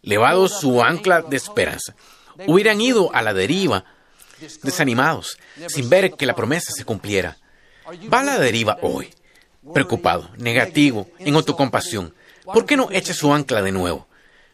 levado 0.08 0.48
su 0.48 0.82
ancla 0.82 1.20
de 1.20 1.36
esperanza, 1.36 1.94
hubieran 2.46 2.80
ido 2.80 3.14
a 3.14 3.20
la 3.20 3.34
deriva, 3.34 3.84
desanimados, 4.62 5.36
sin 5.68 5.90
ver 5.90 6.12
que 6.12 6.24
la 6.24 6.34
promesa 6.34 6.72
se 6.72 6.86
cumpliera. 6.86 7.36
Va 8.12 8.20
a 8.20 8.24
la 8.24 8.38
deriva 8.38 8.78
hoy, 8.80 9.12
preocupado, 9.74 10.30
negativo, 10.38 11.10
en 11.18 11.34
autocompasión. 11.34 12.14
¿Por 12.44 12.64
qué 12.64 12.74
no 12.74 12.88
echa 12.90 13.12
su 13.12 13.34
ancla 13.34 13.60
de 13.60 13.70
nuevo? 13.70 14.08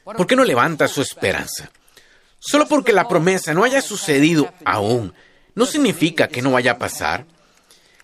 ¿Por 0.04 0.26
qué 0.26 0.34
no 0.34 0.44
levanta 0.44 0.88
su 0.88 1.00
esperanza? 1.00 1.70
Solo 2.40 2.66
porque 2.66 2.92
la 2.92 3.06
promesa 3.06 3.54
no 3.54 3.62
haya 3.62 3.80
sucedido 3.80 4.52
aún, 4.64 5.14
no 5.54 5.66
significa 5.66 6.26
que 6.26 6.42
no 6.42 6.50
vaya 6.50 6.72
a 6.72 6.78
pasar. 6.78 7.26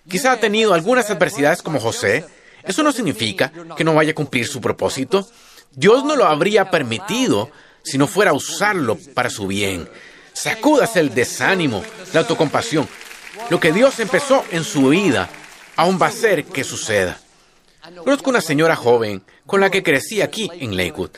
Quizá 0.09 0.33
ha 0.33 0.40
tenido 0.40 0.73
algunas 0.73 1.11
adversidades 1.11 1.62
como 1.62 1.80
José. 1.80 2.25
Eso 2.62 2.85
no 2.85 2.92
significa 2.92 3.52
que 3.76 3.83
no 3.83 3.95
vaya 3.95 4.12
a 4.12 4.14
cumplir 4.14 4.47
su 4.47 4.61
propósito. 4.61 5.28
Dios 5.73 6.05
no 6.05 6.17
lo 6.17 6.27
habría 6.27 6.71
permitido 6.71 7.50
si 7.83 7.99
no 7.99 8.07
fuera 8.07 8.33
a 8.33 8.35
usarlo 8.35 8.99
para 9.15 9.31
su 9.31 9.47
bien. 9.47 9.89
Sacúdase 10.33 11.00
el 11.00 11.15
desánimo, 11.15 11.83
la 12.12 12.21
autocompasión. 12.21 12.89
Lo 13.49 13.61
que 13.61 13.73
Dios 13.73 14.00
empezó 14.00 14.45
en 14.50 14.65
su 14.65 14.89
vida 14.89 15.29
aún 15.77 15.99
va 16.00 16.07
a 16.07 16.11
hacer 16.11 16.45
que 16.45 16.65
suceda. 16.65 17.19
Conozco 18.05 18.31
una 18.31 18.41
señora 18.41 18.77
joven 18.77 19.23
con 19.47 19.61
la 19.61 19.71
que 19.71 19.83
crecí 19.83 20.21
aquí 20.21 20.50
en 20.53 20.77
Lakewood. 20.77 21.11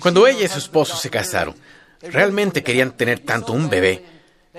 Cuando 0.00 0.26
ella 0.26 0.44
y 0.44 0.48
su 0.48 0.58
esposo 0.58 0.96
se 0.96 1.10
casaron, 1.10 1.54
realmente 2.02 2.62
querían 2.62 2.92
tener 2.92 3.20
tanto 3.20 3.52
un 3.52 3.68
bebé 3.68 4.04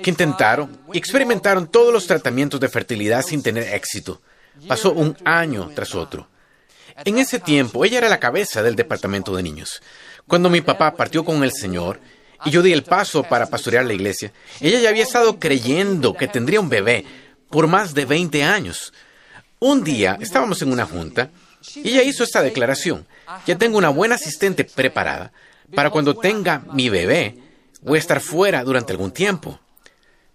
que 0.01 0.09
intentaron 0.09 0.79
y 0.93 0.97
experimentaron 0.97 1.67
todos 1.67 1.93
los 1.93 2.07
tratamientos 2.07 2.59
de 2.59 2.69
fertilidad 2.69 3.21
sin 3.21 3.43
tener 3.43 3.73
éxito. 3.73 4.21
Pasó 4.67 4.91
un 4.91 5.17
año 5.25 5.71
tras 5.73 5.95
otro. 5.95 6.27
En 7.05 7.17
ese 7.17 7.39
tiempo, 7.39 7.85
ella 7.85 7.99
era 7.99 8.09
la 8.09 8.19
cabeza 8.19 8.61
del 8.63 8.75
departamento 8.75 9.35
de 9.35 9.43
niños. 9.43 9.81
Cuando 10.27 10.49
mi 10.49 10.61
papá 10.61 10.95
partió 10.95 11.23
con 11.23 11.43
el 11.43 11.51
Señor 11.51 11.99
y 12.45 12.51
yo 12.51 12.61
di 12.61 12.71
el 12.71 12.83
paso 12.83 13.23
para 13.23 13.47
pastorear 13.47 13.85
la 13.85 13.93
iglesia, 13.93 14.31
ella 14.59 14.79
ya 14.79 14.89
había 14.89 15.03
estado 15.03 15.39
creyendo 15.39 16.13
que 16.13 16.27
tendría 16.27 16.59
un 16.59 16.69
bebé 16.69 17.05
por 17.49 17.67
más 17.67 17.93
de 17.93 18.05
20 18.05 18.43
años. 18.43 18.93
Un 19.59 19.83
día 19.83 20.17
estábamos 20.21 20.61
en 20.61 20.71
una 20.71 20.85
junta 20.85 21.29
y 21.75 21.89
ella 21.89 22.03
hizo 22.03 22.23
esta 22.23 22.41
declaración. 22.41 23.05
Ya 23.45 23.57
tengo 23.57 23.77
una 23.77 23.89
buena 23.89 24.15
asistente 24.15 24.63
preparada 24.63 25.31
para 25.73 25.89
cuando 25.89 26.15
tenga 26.15 26.63
mi 26.73 26.89
bebé. 26.89 27.37
Voy 27.81 27.97
a 27.97 27.99
estar 27.99 28.21
fuera 28.21 28.63
durante 28.63 28.93
algún 28.93 29.11
tiempo. 29.11 29.59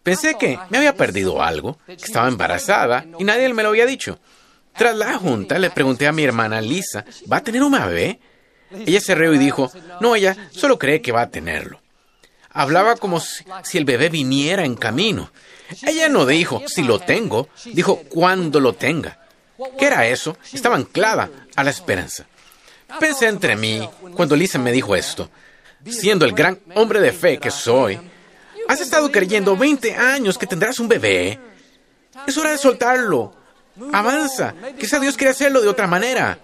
Pensé 0.03 0.37
que 0.37 0.59
me 0.69 0.79
había 0.79 0.97
perdido 0.97 1.43
algo, 1.43 1.79
que 1.87 1.95
estaba 1.95 2.29
embarazada 2.29 3.07
y 3.19 3.25
nadie 3.25 3.53
me 3.55 3.63
lo 3.63 3.71
había 3.71 3.87
dicho. 3.87 4.19
Tras 4.77 4.97
la 4.97 5.19
junta 5.19 5.59
le 5.59 5.71
pregunté 5.71 6.07
a 6.07 6.13
mi 6.13 6.25
hermana 6.25 6.61
Lisa, 6.61 7.05
¿va 7.31 7.39
a 7.39 7.43
tener 7.43 7.63
un 7.63 7.73
bebé? 7.73 8.19
Ella 8.71 9.01
se 9.01 9.15
rió 9.15 9.33
y 9.33 9.39
dijo, 9.39 9.71
no, 10.01 10.17
ella 10.17 10.37
solo 10.51 10.79
cree 10.79 11.01
que 11.01 11.13
va 11.13 11.23
a 11.23 11.31
tenerlo. 11.31 11.81
Hablaba 12.51 12.97
como 12.97 13.21
si, 13.21 13.79
el 13.79 13.85
bebé 13.85 14.09
viniera 14.09 14.65
en 14.65 14.77
camino. 14.77 15.31
Ella 15.83 16.09
no 16.09 16.27
dijo, 16.27 16.63
si 16.67 16.83
lo 16.83 17.01
tengo, 17.01 17.49
dijo, 17.67 18.03
cuando 18.09 18.61
lo 18.61 18.75
tenga. 18.75 19.19
¿Qué 19.79 19.87
era 19.87 20.07
eso? 20.07 20.37
Estaba 20.53 20.77
anclada 20.77 21.31
a 21.57 21.65
la 21.65 21.71
esperanza. 21.71 22.27
Pensé 23.01 23.27
entre 23.27 23.57
mí 23.57 23.89
cuando 24.15 24.37
Lisa 24.37 24.59
me 24.59 24.73
dijo 24.73 24.95
esto. 24.95 25.31
Siendo 25.85 26.25
el 26.25 26.33
gran 26.33 26.59
hombre 26.75 27.01
de 27.01 27.13
fe 27.13 27.39
que 27.39 27.51
soy, 27.51 27.99
has 28.69 28.81
estado 28.81 29.11
creyendo 29.11 29.57
20 29.57 29.95
años 29.95 30.39
que 30.39 30.47
tendrás 30.47 30.79
un 30.79 30.89
bebé. 30.89 31.39
Es 32.27 32.37
hora 32.39 32.51
de 32.51 32.59
soltarlo. 32.59 33.35
Avanza. 33.93 34.55
Quizá 34.79 35.01
Dios 35.01 35.17
quiere 35.17 35.33
hacerlo 35.33 35.61
de 35.61 35.69
otra 35.69 35.87
manera. 35.87 36.39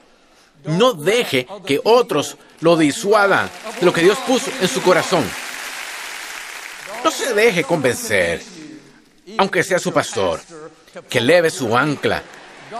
No 0.65 0.93
deje 0.93 1.47
que 1.67 1.81
otros 1.85 2.37
lo 2.61 2.77
disuadan 2.77 3.51
de 3.79 3.87
lo 3.87 3.93
que 3.93 4.03
Dios 4.03 4.19
puso 4.27 4.51
en 4.61 4.69
su 4.69 4.83
corazón. 4.83 5.25
No 7.03 7.11
se 7.11 7.33
deje 7.33 7.65
convencer, 7.65 8.43
aunque 9.39 9.63
sea 9.63 9.79
su 9.79 9.93
pastor, 9.93 10.41
que 11.09 11.21
leve 11.21 11.49
su 11.49 11.77
ancla 11.77 12.23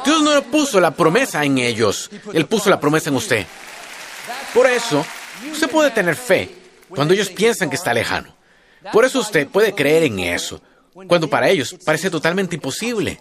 Dios 0.05 0.23
no 0.23 0.43
puso 0.43 0.81
la 0.81 0.93
promesa 0.93 1.45
en 1.45 1.59
ellos, 1.59 2.11
Él 2.33 2.47
puso 2.47 2.71
la 2.71 2.81
promesa 2.81 3.11
en 3.11 3.17
usted. 3.17 3.47
Por 4.55 4.67
eso, 4.67 5.05
usted 5.51 5.69
puede 5.69 5.91
tener 5.91 6.15
fe 6.15 6.51
cuando 6.89 7.15
ellos 7.15 7.29
piensan 7.31 7.69
que 7.69 7.77
está 7.77 7.93
lejano. 7.93 8.35
Por 8.93 9.05
eso 9.05 9.21
usted 9.21 9.49
puede 9.49 9.75
creer 9.75 10.05
en 10.05 10.21
eso, 10.21 10.63
cuando 11.09 11.29
para 11.29 11.49
ellos 11.49 11.77
parece 11.85 12.11
totalmente 12.11 12.55
imposible. 12.55 13.21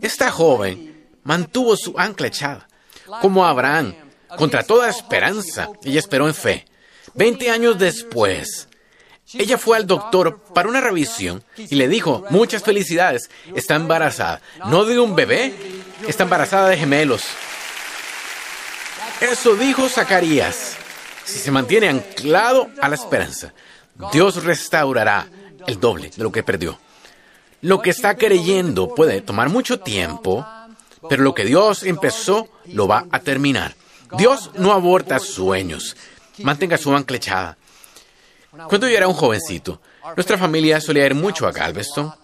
Esta 0.00 0.30
joven 0.30 1.08
mantuvo 1.22 1.76
su 1.76 1.94
ancla 1.98 2.28
echada, 2.28 2.68
como 3.20 3.46
Abraham, 3.46 3.94
contra 4.36 4.62
toda 4.62 4.88
esperanza, 4.90 5.68
ella 5.82 5.98
esperó 5.98 6.28
en 6.28 6.34
fe. 6.34 6.66
Veinte 7.14 7.50
años 7.50 7.78
después, 7.78 8.68
ella 9.32 9.58
fue 9.58 9.76
al 9.76 9.86
doctor 9.86 10.38
para 10.54 10.68
una 10.68 10.80
revisión 10.80 11.42
y 11.56 11.74
le 11.74 11.88
dijo, 11.88 12.24
muchas 12.30 12.62
felicidades, 12.62 13.30
está 13.54 13.74
embarazada. 13.74 14.40
No 14.66 14.84
de 14.84 14.98
un 14.98 15.16
bebé, 15.16 15.54
está 16.06 16.24
embarazada 16.24 16.68
de 16.68 16.76
gemelos. 16.76 17.24
Eso 19.20 19.56
dijo 19.56 19.88
Zacarías. 19.88 20.76
Si 21.24 21.38
se 21.38 21.50
mantiene 21.50 21.88
anclado 21.88 22.70
a 22.80 22.88
la 22.88 22.94
esperanza, 22.94 23.52
Dios 24.12 24.44
restaurará 24.44 25.26
el 25.66 25.80
doble 25.80 26.10
de 26.14 26.22
lo 26.22 26.30
que 26.30 26.44
perdió. 26.44 26.78
Lo 27.62 27.80
que 27.80 27.90
está 27.90 28.16
creyendo 28.16 28.94
puede 28.94 29.20
tomar 29.20 29.48
mucho 29.48 29.80
tiempo, 29.80 30.46
pero 31.08 31.22
lo 31.22 31.34
que 31.34 31.44
Dios 31.44 31.82
empezó 31.82 32.48
lo 32.66 32.86
va 32.86 33.06
a 33.10 33.20
terminar. 33.20 33.74
Dios 34.16 34.50
no 34.54 34.72
aborta 34.72 35.18
sueños. 35.18 35.96
Mantenga 36.38 36.78
su 36.78 36.94
ancla 36.94 37.16
echada. 37.16 37.58
Cuando 38.68 38.88
yo 38.88 38.96
era 38.96 39.08
un 39.08 39.14
jovencito, 39.14 39.80
nuestra 40.16 40.38
familia 40.38 40.80
solía 40.80 41.06
ir 41.06 41.14
mucho 41.14 41.46
a 41.46 41.52
Galveston. 41.52 42.14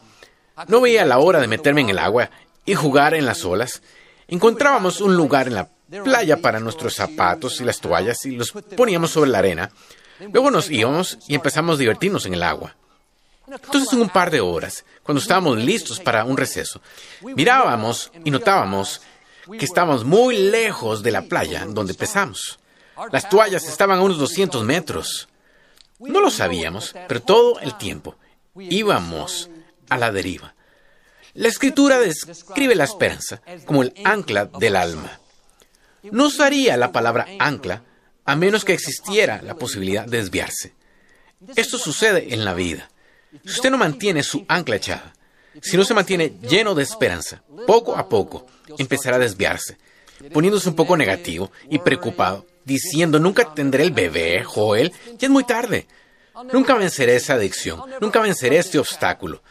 No 0.69 0.81
veía 0.81 1.05
la 1.05 1.19
hora 1.19 1.41
de 1.41 1.49
meterme 1.49 1.81
en 1.81 1.91
el 1.91 1.99
agua 1.99 2.31
y 2.65 2.75
jugar 2.75 3.15
en 3.15 3.27
las 3.27 3.45
olas. 3.45 3.83
Encontrábamos 4.29 5.01
un 5.01 5.17
lugar 5.17 5.49
en 5.49 5.55
la 5.55 5.69
playa 6.05 6.37
para 6.39 6.61
nuestros 6.61 6.95
zapatos 6.95 7.61
y 7.61 7.65
las 7.65 7.81
toallas 7.81 8.25
y 8.25 8.33
los 8.33 8.53
poníamos 8.53 9.11
sobre 9.11 9.31
la 9.31 9.39
arena. 9.39 9.71
Luego 10.33 10.51
nos 10.51 10.71
íbamos 10.71 11.19
y 11.27 11.35
empezamos 11.35 11.77
a 11.77 11.81
divertirnos 11.81 12.27
en 12.27 12.35
el 12.35 12.43
agua. 12.43 12.77
Entonces, 13.47 13.93
en 13.93 14.01
un 14.01 14.09
par 14.09 14.31
de 14.31 14.41
horas, 14.41 14.85
cuando 15.03 15.21
estábamos 15.21 15.59
listos 15.59 16.01
para 16.01 16.25
un 16.25 16.37
receso, 16.37 16.81
mirábamos 17.23 18.11
y 18.25 18.31
notábamos 18.31 19.01
que 19.59 19.65
estábamos 19.65 20.05
muy 20.05 20.37
lejos 20.37 21.03
de 21.03 21.11
la 21.11 21.23
playa 21.23 21.67
donde 21.67 21.93
empezamos. 21.93 22.59
Las 23.11 23.29
toallas 23.29 23.67
estaban 23.67 23.99
a 23.99 24.03
unos 24.03 24.19
200 24.19 24.65
metros. 24.65 25.29
No 25.99 26.21
lo 26.21 26.31
sabíamos, 26.31 26.95
pero 27.09 27.23
todo 27.23 27.59
el 27.61 27.77
tiempo 27.77 28.17
íbamos 28.57 29.51
a 29.89 29.99
la 29.99 30.13
deriva. 30.13 30.55
La 31.35 31.49
escritura 31.49 31.99
describe 31.99 32.75
la 32.75 32.85
esperanza 32.85 33.41
como 33.65 33.83
el 33.83 33.95
ancla 34.05 34.45
del 34.45 34.77
alma. 34.77 35.19
No 36.03 36.27
usaría 36.27 36.77
la 36.77 36.93
palabra 36.93 37.27
ancla 37.39 37.83
a 38.25 38.37
menos 38.37 38.65
que 38.65 38.75
existiera 38.75 39.41
la 39.43 39.55
posibilidad 39.55 40.07
de 40.07 40.19
desviarse. 40.19 40.75
Esto 41.57 41.79
sucede 41.79 42.35
en 42.35 42.45
la 42.45 42.55
vida. 42.55 42.91
Si 43.45 43.51
usted 43.51 43.71
no 43.71 43.79
mantiene 43.79 44.23
su 44.23 44.45
ancla 44.49 44.77
echada, 44.77 45.13
si 45.61 45.77
no 45.77 45.85
se 45.85 45.95
mantiene 45.95 46.35
lleno 46.43 46.75
de 46.75 46.83
esperanza, 46.83 47.43
poco 47.67 47.97
a 47.97 48.09
poco 48.09 48.47
empezará 48.79 49.17
a 49.17 49.21
desviarse, 49.21 49.79
poniéndose 50.33 50.69
un 50.69 50.75
poco 50.75 50.97
negativo 50.97 51.51
y 51.71 51.79
preocupado 51.79 52.47
diciendo, 52.65 53.19
nunca 53.19 53.55
tendré 53.55 53.83
el 53.83 53.91
bebé, 53.91 54.45
Joel, 54.45 54.93
ya 55.19 55.27
es 55.27 55.31
muy 55.31 55.45
tarde. 55.45 55.87
Nunca 56.53 56.75
venceré 56.75 57.17
esa 57.17 57.35
adicción, 57.35 57.81
nunca 58.01 58.21
venceré 58.21 58.59
este 58.59 58.79
obstáculo. 58.79 59.43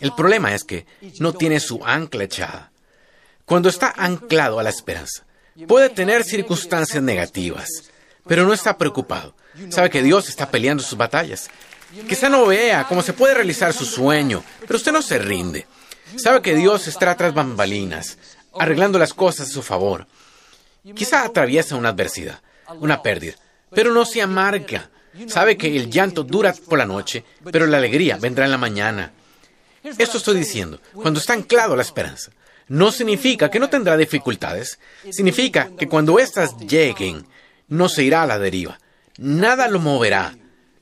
El 0.00 0.12
problema 0.14 0.54
es 0.54 0.64
que 0.64 0.86
no 1.20 1.32
tiene 1.32 1.60
su 1.60 1.80
ancla 1.84 2.24
echada. 2.24 2.72
Cuando 3.44 3.68
está 3.68 3.92
anclado 3.96 4.58
a 4.58 4.62
la 4.62 4.70
esperanza, 4.70 5.24
puede 5.68 5.90
tener 5.90 6.24
circunstancias 6.24 7.02
negativas, 7.02 7.68
pero 8.26 8.44
no 8.44 8.52
está 8.52 8.76
preocupado. 8.76 9.36
Sabe 9.68 9.90
que 9.90 10.02
Dios 10.02 10.28
está 10.28 10.50
peleando 10.50 10.82
sus 10.82 10.98
batallas. 10.98 11.48
Quizá 12.08 12.28
no 12.28 12.46
vea 12.46 12.86
cómo 12.88 13.02
se 13.02 13.12
puede 13.12 13.34
realizar 13.34 13.72
su 13.72 13.84
sueño, 13.84 14.42
pero 14.60 14.76
usted 14.76 14.92
no 14.92 15.02
se 15.02 15.18
rinde. 15.18 15.66
Sabe 16.16 16.42
que 16.42 16.54
Dios 16.54 16.86
está 16.86 17.16
tras 17.16 17.34
bambalinas, 17.34 18.18
arreglando 18.58 18.98
las 18.98 19.14
cosas 19.14 19.48
a 19.48 19.52
su 19.52 19.62
favor. 19.62 20.06
Quizá 20.94 21.24
atraviesa 21.24 21.76
una 21.76 21.90
adversidad, 21.90 22.40
una 22.80 23.02
pérdida, 23.02 23.34
pero 23.70 23.92
no 23.92 24.04
se 24.04 24.22
amarga. 24.22 24.90
Sabe 25.28 25.56
que 25.56 25.76
el 25.76 25.90
llanto 25.90 26.24
dura 26.24 26.52
por 26.68 26.78
la 26.78 26.86
noche, 26.86 27.24
pero 27.50 27.66
la 27.66 27.78
alegría 27.78 28.16
vendrá 28.16 28.44
en 28.44 28.50
la 28.50 28.58
mañana. 28.58 29.12
Esto 29.82 30.18
estoy 30.18 30.36
diciendo, 30.36 30.80
cuando 30.94 31.20
está 31.20 31.34
anclado 31.34 31.76
la 31.76 31.82
esperanza. 31.82 32.32
No 32.68 32.90
significa 32.90 33.50
que 33.50 33.60
no 33.60 33.68
tendrá 33.68 33.96
dificultades, 33.96 34.78
significa 35.10 35.70
que 35.78 35.86
cuando 35.88 36.18
éstas 36.18 36.56
lleguen, 36.56 37.26
no 37.68 37.88
se 37.88 38.04
irá 38.04 38.22
a 38.22 38.26
la 38.26 38.38
deriva. 38.38 38.78
Nada 39.18 39.68
lo 39.68 39.80
moverá. 39.80 40.34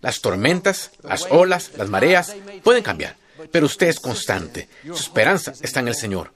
Las 0.03 0.21
tormentas, 0.21 0.91
las 1.03 1.27
olas, 1.31 1.71
las 1.77 1.89
mareas 1.89 2.35
pueden 2.65 2.83
cambiar, 2.83 3.17
pero 3.53 3.67
usted 3.67 3.87
es 3.87 4.01
constante. 4.01 4.69
Su 4.85 4.95
esperanza 4.95 5.55
está 5.63 5.81
en 5.81 5.89
el 5.89 5.95
Señor. 5.95 6.35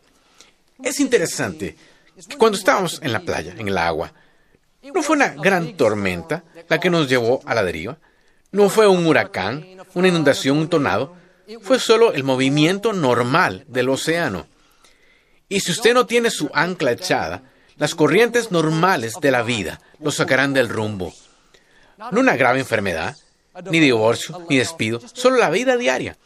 Es 0.83 1.01
interesante 1.01 1.77
que 2.29 2.37
cuando 2.37 2.57
estábamos 2.57 3.01
en 3.03 3.13
la 3.13 3.21
playa, 3.21 3.55
en 3.59 3.67
el 3.67 3.77
agua, 3.77 4.13
no 4.95 5.03
fue 5.03 5.17
una 5.17 5.31
gran 5.31 5.77
tormenta 5.77 6.45
la 6.69 6.79
que 6.79 6.91
nos 6.91 7.09
llevó 7.09 7.41
a 7.45 7.57
la 7.57 7.65
deriva. 7.65 7.99
No 8.53 8.69
fue 8.69 8.87
un 8.87 9.05
huracán, 9.05 9.67
una 9.95 10.09
inundación, 10.09 10.59
un 10.59 10.69
tornado. 10.69 11.17
Fue 11.61 11.81
solo 11.81 12.13
el 12.13 12.23
movimiento 12.23 12.93
normal 12.93 13.65
del 13.67 13.89
océano. 13.89 14.47
Y 15.49 15.61
si 15.61 15.73
usted 15.73 15.93
no 15.93 16.07
tiene 16.07 16.31
su 16.31 16.51
ancla 16.55 16.93
echada, 16.93 17.43
las 17.77 17.97
corrientes 17.97 18.53
normales 18.53 19.15
de 19.21 19.31
la 19.33 19.43
vida 19.43 19.81
lo 19.99 20.13
sacarán 20.13 20.55
del 20.55 20.69
rumbo. 20.69 21.13
No 22.13 22.21
una 22.21 22.37
grave 22.37 22.61
enfermedad, 22.61 23.17
ni 23.65 23.81
divorcio, 23.81 24.45
ni 24.49 24.59
despido, 24.59 25.01
solo 25.13 25.37
la 25.37 25.51
vida 25.51 25.77
diaria. 25.77 26.17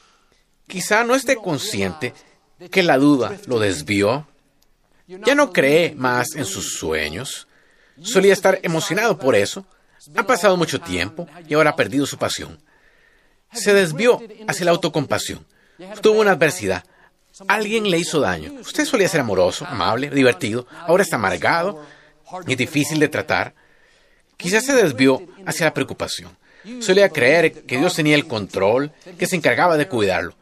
Quizá 0.66 1.04
no 1.04 1.14
esté 1.14 1.37
consciente 1.37 2.14
que 2.70 2.82
la 2.82 2.99
duda 2.99 3.37
lo 3.46 3.58
desvió. 3.58 4.26
Ya 5.06 5.34
no 5.34 5.52
cree 5.52 5.94
más 5.96 6.34
en 6.37 6.44
sus 6.44 6.75
sueños. 6.75 7.49
Solía 8.02 8.32
estar 8.32 8.60
emocionado 8.62 9.18
por 9.18 9.34
eso. 9.34 9.66
Ha 10.16 10.26
pasado 10.26 10.56
mucho 10.56 10.80
tiempo 10.80 11.26
y 11.49 11.54
ahora 11.54 11.70
ha 11.70 11.76
perdido 11.76 12.06
su 12.06 12.16
pasión. 12.18 12.60
Se 13.52 13.75
desvió 13.75 14.20
hacia 14.46 14.64
la 14.64 14.70
autocompasión. 14.70 15.44
Tuvo 16.00 16.20
una 16.20 16.32
adversidad. 16.32 16.84
Alguien 17.49 17.90
le 17.90 17.99
hizo 17.99 18.20
daño. 18.20 18.52
Usted 18.60 18.84
solía 18.84 19.08
ser 19.08 19.20
amoroso, 19.20 19.66
amable, 19.66 20.10
divertido. 20.10 20.66
Ahora 20.87 21.02
está 21.02 21.16
amargado 21.16 21.84
y 22.46 22.54
difícil 22.54 23.00
de 23.00 23.08
tratar. 23.08 23.54
Quizás 24.37 24.64
se 24.64 24.75
desvió 24.75 25.22
hacia 25.46 25.66
la 25.66 25.75
preocupación. 25.75 26.37
Solía 26.81 27.09
creer 27.09 27.64
que 27.64 27.79
Dios 27.79 27.95
tenía 27.95 28.14
el 28.14 28.26
control, 28.26 28.93
que 29.19 29.26
se 29.26 29.37
encargaba 29.37 29.76
de 29.76 29.88
cuidarlo. 29.88 30.35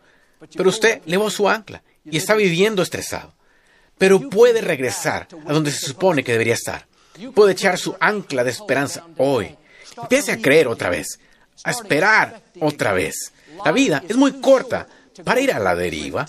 Pero 0.56 0.68
usted 0.68 1.00
levó 1.06 1.30
su 1.30 1.48
ancla 1.48 1.82
y 2.04 2.16
está 2.16 2.34
viviendo 2.34 2.82
estresado. 2.82 3.34
Pero 3.98 4.28
puede 4.30 4.60
regresar 4.60 5.28
a 5.46 5.52
donde 5.52 5.70
se 5.70 5.86
supone 5.86 6.22
que 6.22 6.32
debería 6.32 6.54
estar. 6.54 6.86
Puede 7.34 7.52
echar 7.52 7.78
su 7.78 7.96
ancla 8.00 8.44
de 8.44 8.50
esperanza 8.50 9.04
hoy. 9.16 9.56
Empiece 10.00 10.32
a 10.32 10.38
creer 10.38 10.68
otra 10.68 10.90
vez, 10.90 11.18
a 11.64 11.70
esperar 11.70 12.40
otra 12.60 12.92
vez. 12.92 13.32
La 13.64 13.72
vida 13.72 14.02
es 14.08 14.16
muy 14.16 14.40
corta 14.40 14.86
para 15.24 15.40
ir 15.40 15.52
a 15.52 15.58
la 15.58 15.74
deriva, 15.74 16.26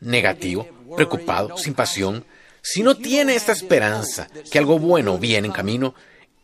negativo, 0.00 0.68
preocupado, 0.94 1.56
sin 1.56 1.72
pasión. 1.74 2.24
Si 2.60 2.82
no 2.82 2.94
tiene 2.96 3.34
esta 3.34 3.52
esperanza 3.52 4.28
que 4.50 4.58
algo 4.58 4.78
bueno 4.78 5.16
viene 5.16 5.46
en 5.46 5.52
camino, 5.54 5.94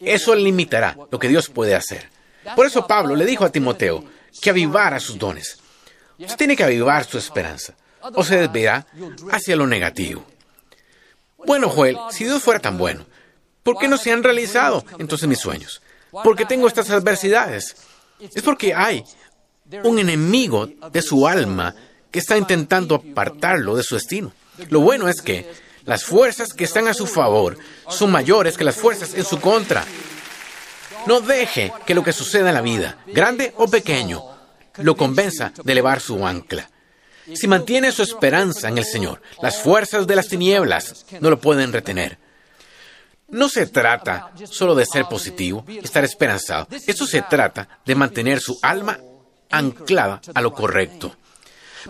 eso 0.00 0.34
limitará 0.34 0.96
lo 1.10 1.18
que 1.18 1.28
Dios 1.28 1.50
puede 1.50 1.74
hacer. 1.74 2.08
Por 2.56 2.66
eso 2.66 2.86
Pablo 2.86 3.16
le 3.16 3.24
dijo 3.26 3.44
a 3.44 3.50
Timoteo 3.50 4.04
que 4.40 4.50
avivara 4.50 5.00
sus 5.00 5.18
dones. 5.18 5.58
Usted 6.18 6.36
tiene 6.36 6.56
que 6.56 6.64
avivar 6.64 7.04
su 7.04 7.18
esperanza, 7.18 7.74
o 8.00 8.22
se 8.22 8.38
desviará 8.38 8.86
hacia 9.30 9.56
lo 9.56 9.66
negativo. 9.66 10.24
Bueno, 11.46 11.68
Joel, 11.68 11.98
si 12.10 12.24
Dios 12.24 12.42
fuera 12.42 12.60
tan 12.60 12.78
bueno, 12.78 13.04
¿por 13.62 13.78
qué 13.78 13.88
no 13.88 13.96
se 13.96 14.12
han 14.12 14.22
realizado 14.22 14.84
entonces 14.98 15.28
mis 15.28 15.38
sueños? 15.38 15.82
¿Por 16.10 16.36
qué 16.36 16.44
tengo 16.44 16.68
estas 16.68 16.90
adversidades? 16.90 17.76
Es 18.20 18.42
porque 18.42 18.74
hay 18.74 19.04
un 19.82 19.98
enemigo 19.98 20.68
de 20.92 21.02
su 21.02 21.26
alma 21.26 21.74
que 22.10 22.20
está 22.20 22.38
intentando 22.38 22.94
apartarlo 22.94 23.76
de 23.76 23.82
su 23.82 23.96
destino. 23.96 24.32
Lo 24.68 24.80
bueno 24.80 25.08
es 25.08 25.20
que 25.20 25.50
las 25.84 26.04
fuerzas 26.04 26.52
que 26.52 26.64
están 26.64 26.86
a 26.88 26.94
su 26.94 27.06
favor 27.06 27.58
son 27.88 28.12
mayores 28.12 28.56
que 28.56 28.64
las 28.64 28.76
fuerzas 28.76 29.14
en 29.14 29.24
su 29.24 29.40
contra. 29.40 29.84
No 31.06 31.20
deje 31.20 31.72
que 31.86 31.94
lo 31.94 32.02
que 32.02 32.12
suceda 32.12 32.48
en 32.48 32.54
la 32.54 32.62
vida, 32.62 32.98
grande 33.06 33.52
o 33.56 33.68
pequeño, 33.68 34.22
lo 34.78 34.96
convenza 34.96 35.52
de 35.62 35.72
elevar 35.72 36.00
su 36.00 36.26
ancla. 36.26 36.70
Si 37.34 37.46
mantiene 37.46 37.92
su 37.92 38.02
esperanza 38.02 38.68
en 38.68 38.78
el 38.78 38.84
Señor, 38.84 39.22
las 39.40 39.58
fuerzas 39.62 40.06
de 40.06 40.16
las 40.16 40.28
tinieblas 40.28 41.06
no 41.20 41.30
lo 41.30 41.40
pueden 41.40 41.72
retener. 41.72 42.18
No 43.28 43.48
se 43.48 43.66
trata 43.66 44.32
solo 44.44 44.74
de 44.74 44.86
ser 44.86 45.06
positivo, 45.06 45.64
estar 45.82 46.04
esperanzado. 46.04 46.68
Esto 46.70 47.06
se 47.06 47.22
trata 47.22 47.80
de 47.84 47.94
mantener 47.94 48.40
su 48.40 48.58
alma 48.62 48.98
anclada 49.50 50.20
a 50.34 50.40
lo 50.40 50.52
correcto. 50.52 51.16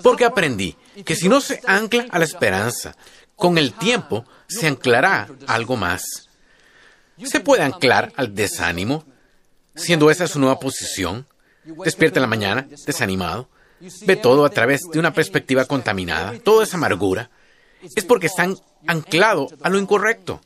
Porque 0.02 0.24
aprendí 0.24 0.76
que 1.04 1.16
si 1.16 1.28
no 1.28 1.40
se 1.40 1.60
ancla 1.66 2.06
a 2.10 2.18
la 2.18 2.24
esperanza, 2.24 2.94
con 3.36 3.58
el 3.58 3.72
tiempo 3.74 4.24
se 4.48 4.66
anclará 4.68 5.28
algo 5.46 5.76
más. 5.76 6.28
Se 7.22 7.40
puede 7.40 7.62
anclar 7.62 8.12
al 8.16 8.34
desánimo, 8.34 9.04
siendo 9.74 10.10
esa 10.10 10.26
su 10.26 10.38
nueva 10.38 10.58
posición. 10.58 11.26
Despierta 11.84 12.18
en 12.18 12.22
la 12.22 12.28
mañana, 12.28 12.66
desanimado. 12.86 13.48
Ve 14.06 14.16
todo 14.16 14.44
a 14.44 14.50
través 14.50 14.82
de 14.92 14.98
una 14.98 15.12
perspectiva 15.12 15.64
contaminada, 15.64 16.38
toda 16.38 16.64
esa 16.64 16.76
amargura. 16.76 17.30
Es 17.94 18.04
porque 18.04 18.26
están 18.26 18.56
anclados 18.86 19.54
a 19.62 19.68
lo 19.68 19.78
incorrecto. 19.78 20.40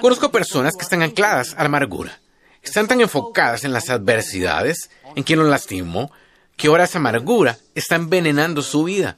Conozco 0.00 0.30
personas 0.30 0.74
que 0.76 0.82
están 0.82 1.02
ancladas 1.02 1.54
a 1.54 1.58
la 1.58 1.66
amargura. 1.66 2.20
Están 2.62 2.88
tan 2.88 3.00
enfocadas 3.00 3.64
en 3.64 3.72
las 3.72 3.90
adversidades, 3.90 4.90
en 5.14 5.22
quien 5.22 5.38
los 5.38 5.48
lastimó, 5.48 6.10
que 6.56 6.68
ahora 6.68 6.84
esa 6.84 6.98
amargura 6.98 7.58
está 7.74 7.96
envenenando 7.96 8.62
su 8.62 8.84
vida. 8.84 9.16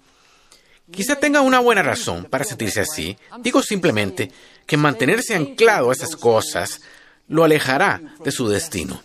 Quizá 0.90 1.16
tenga 1.16 1.40
una 1.40 1.60
buena 1.60 1.82
razón 1.82 2.24
para 2.24 2.44
sentirse 2.44 2.80
así. 2.80 3.16
Digo 3.40 3.62
simplemente 3.62 4.30
que 4.66 4.76
mantenerse 4.76 5.34
anclado 5.34 5.90
a 5.90 5.92
esas 5.92 6.16
cosas 6.16 6.80
lo 7.28 7.44
alejará 7.44 8.00
de 8.24 8.30
su 8.30 8.48
destino 8.48 9.02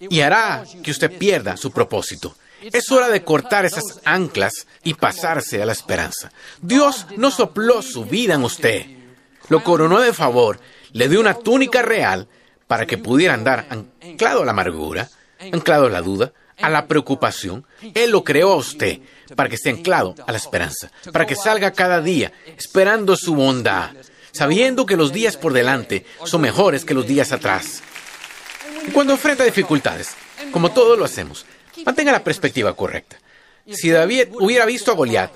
y 0.00 0.20
hará 0.20 0.64
que 0.82 0.90
usted 0.90 1.16
pierda 1.18 1.56
su 1.56 1.70
propósito. 1.70 2.36
Es 2.60 2.90
hora 2.90 3.08
de 3.08 3.22
cortar 3.22 3.64
esas 3.64 4.00
anclas 4.04 4.66
y 4.82 4.94
pasarse 4.94 5.62
a 5.62 5.66
la 5.66 5.72
esperanza. 5.72 6.32
Dios 6.60 7.06
no 7.16 7.30
sopló 7.30 7.82
su 7.82 8.04
vida 8.04 8.34
en 8.34 8.42
usted. 8.42 8.86
Lo 9.48 9.62
coronó 9.62 10.00
de 10.00 10.12
favor, 10.12 10.60
le 10.92 11.08
dio 11.08 11.20
una 11.20 11.34
túnica 11.34 11.82
real 11.82 12.28
para 12.66 12.86
que 12.86 12.98
pudiera 12.98 13.34
andar 13.34 13.66
anclado 13.70 14.42
a 14.42 14.44
la 14.44 14.50
amargura, 14.50 15.08
anclado 15.52 15.86
a 15.86 15.90
la 15.90 16.02
duda, 16.02 16.32
a 16.60 16.68
la 16.68 16.86
preocupación. 16.86 17.64
Él 17.94 18.10
lo 18.10 18.24
creó 18.24 18.52
a 18.52 18.56
usted 18.56 19.00
para 19.36 19.48
que 19.48 19.54
esté 19.54 19.70
anclado 19.70 20.14
a 20.26 20.32
la 20.32 20.38
esperanza, 20.38 20.90
para 21.12 21.26
que 21.26 21.36
salga 21.36 21.72
cada 21.72 22.00
día 22.00 22.32
esperando 22.56 23.16
su 23.16 23.34
bondad, 23.34 23.90
sabiendo 24.32 24.86
que 24.86 24.96
los 24.96 25.12
días 25.12 25.36
por 25.36 25.52
delante 25.52 26.04
son 26.24 26.40
mejores 26.40 26.84
que 26.84 26.94
los 26.94 27.06
días 27.06 27.32
atrás. 27.32 27.82
Cuando 28.92 29.12
enfrenta 29.12 29.44
dificultades, 29.44 30.10
como 30.50 30.70
todos 30.70 30.98
lo 30.98 31.04
hacemos, 31.04 31.44
mantenga 31.84 32.12
la 32.12 32.24
perspectiva 32.24 32.74
correcta. 32.74 33.18
Si 33.70 33.90
David 33.90 34.28
hubiera 34.40 34.64
visto 34.64 34.90
a 34.90 34.94
Goliat 34.94 35.30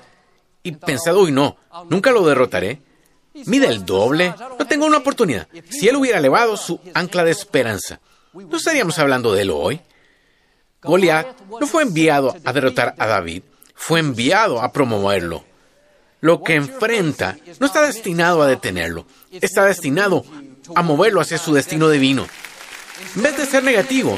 y 0.63 0.71
pensado, 0.71 1.21
uy, 1.21 1.31
no, 1.31 1.57
nunca 1.89 2.11
lo 2.11 2.25
derrotaré, 2.25 2.81
mide 3.45 3.67
el 3.67 3.85
doble, 3.85 4.33
no 4.57 4.65
tengo 4.67 4.85
una 4.85 4.97
oportunidad. 4.97 5.47
Si 5.69 5.87
él 5.87 5.95
hubiera 5.97 6.19
elevado 6.19 6.57
su 6.57 6.79
ancla 6.93 7.23
de 7.23 7.31
esperanza, 7.31 7.99
¿no 8.33 8.57
estaríamos 8.57 8.97
hablando 8.97 9.33
de 9.33 9.43
él 9.43 9.51
hoy? 9.51 9.81
Goliat 10.81 11.39
no 11.59 11.67
fue 11.67 11.83
enviado 11.83 12.35
a 12.43 12.53
derrotar 12.53 12.95
a 12.97 13.07
David, 13.07 13.43
fue 13.75 13.99
enviado 13.99 14.61
a 14.61 14.71
promoverlo. 14.71 15.45
Lo 16.23 16.41
que 16.41 16.55
enfrenta 16.55 17.35
no 17.59 17.65
está 17.65 17.81
destinado 17.81 18.41
a 18.41 18.47
detenerlo, 18.47 19.05
está 19.29 19.65
destinado 19.65 20.23
a 20.73 20.81
moverlo 20.81 21.19
hacia 21.19 21.37
su 21.37 21.53
destino 21.53 21.89
divino. 21.89 22.25
En 23.17 23.23
vez 23.23 23.35
de 23.35 23.45
ser 23.45 23.61
negativo, 23.61 24.17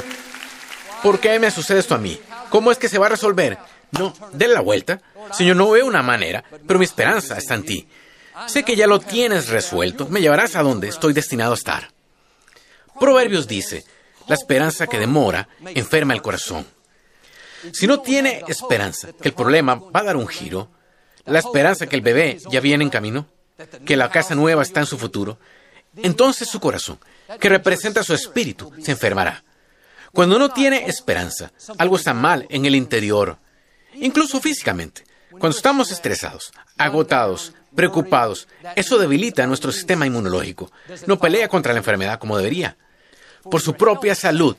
¿por 1.02 1.18
qué 1.18 1.40
me 1.40 1.50
sucede 1.50 1.80
esto 1.80 1.96
a 1.96 1.98
mí? 1.98 2.20
¿Cómo 2.48 2.70
es 2.70 2.78
que 2.78 2.88
se 2.88 2.98
va 2.98 3.06
a 3.06 3.08
resolver? 3.08 3.58
No, 3.90 4.14
denle 4.32 4.54
la 4.54 4.60
vuelta. 4.60 5.02
Señor, 5.32 5.56
no 5.56 5.68
veo 5.68 5.84
una 5.84 6.04
manera, 6.04 6.44
pero 6.64 6.78
mi 6.78 6.84
esperanza 6.84 7.38
está 7.38 7.54
en 7.54 7.64
ti. 7.64 7.88
Sé 8.46 8.62
que 8.62 8.76
ya 8.76 8.86
lo 8.86 9.00
tienes 9.00 9.48
resuelto, 9.48 10.06
me 10.06 10.20
llevarás 10.20 10.54
a 10.54 10.62
donde 10.62 10.86
estoy 10.86 11.12
destinado 11.12 11.54
a 11.54 11.56
estar. 11.56 11.90
Proverbios 13.00 13.48
dice, 13.48 13.84
la 14.28 14.36
esperanza 14.36 14.86
que 14.86 15.00
demora 15.00 15.48
enferma 15.74 16.14
el 16.14 16.22
corazón. 16.22 16.68
Si 17.72 17.88
no 17.88 17.98
tiene 17.98 18.44
esperanza 18.46 19.08
que 19.12 19.26
el 19.26 19.34
problema 19.34 19.74
va 19.74 19.98
a 19.98 20.04
dar 20.04 20.16
un 20.16 20.28
giro, 20.28 20.70
la 21.26 21.38
esperanza 21.38 21.86
que 21.86 21.96
el 21.96 22.02
bebé 22.02 22.38
ya 22.50 22.60
viene 22.60 22.84
en 22.84 22.90
camino, 22.90 23.26
que 23.84 23.96
la 23.96 24.10
casa 24.10 24.34
nueva 24.34 24.62
está 24.62 24.80
en 24.80 24.86
su 24.86 24.98
futuro, 24.98 25.38
entonces 25.96 26.48
su 26.48 26.60
corazón, 26.60 26.98
que 27.40 27.48
representa 27.48 28.02
su 28.02 28.14
espíritu, 28.14 28.72
se 28.80 28.92
enfermará. 28.92 29.44
Cuando 30.12 30.38
no 30.38 30.50
tiene 30.50 30.86
esperanza, 30.86 31.52
algo 31.78 31.96
está 31.96 32.14
mal 32.14 32.46
en 32.48 32.64
el 32.64 32.74
interior, 32.74 33.38
incluso 33.94 34.40
físicamente. 34.40 35.04
Cuando 35.30 35.56
estamos 35.56 35.90
estresados, 35.90 36.52
agotados, 36.78 37.52
preocupados, 37.74 38.48
eso 38.74 38.98
debilita 38.98 39.46
nuestro 39.46 39.70
sistema 39.72 40.06
inmunológico. 40.06 40.70
No 41.06 41.18
pelea 41.18 41.48
contra 41.48 41.72
la 41.72 41.78
enfermedad 41.78 42.18
como 42.18 42.38
debería. 42.38 42.76
Por 43.50 43.60
su 43.60 43.74
propia 43.74 44.14
salud, 44.14 44.56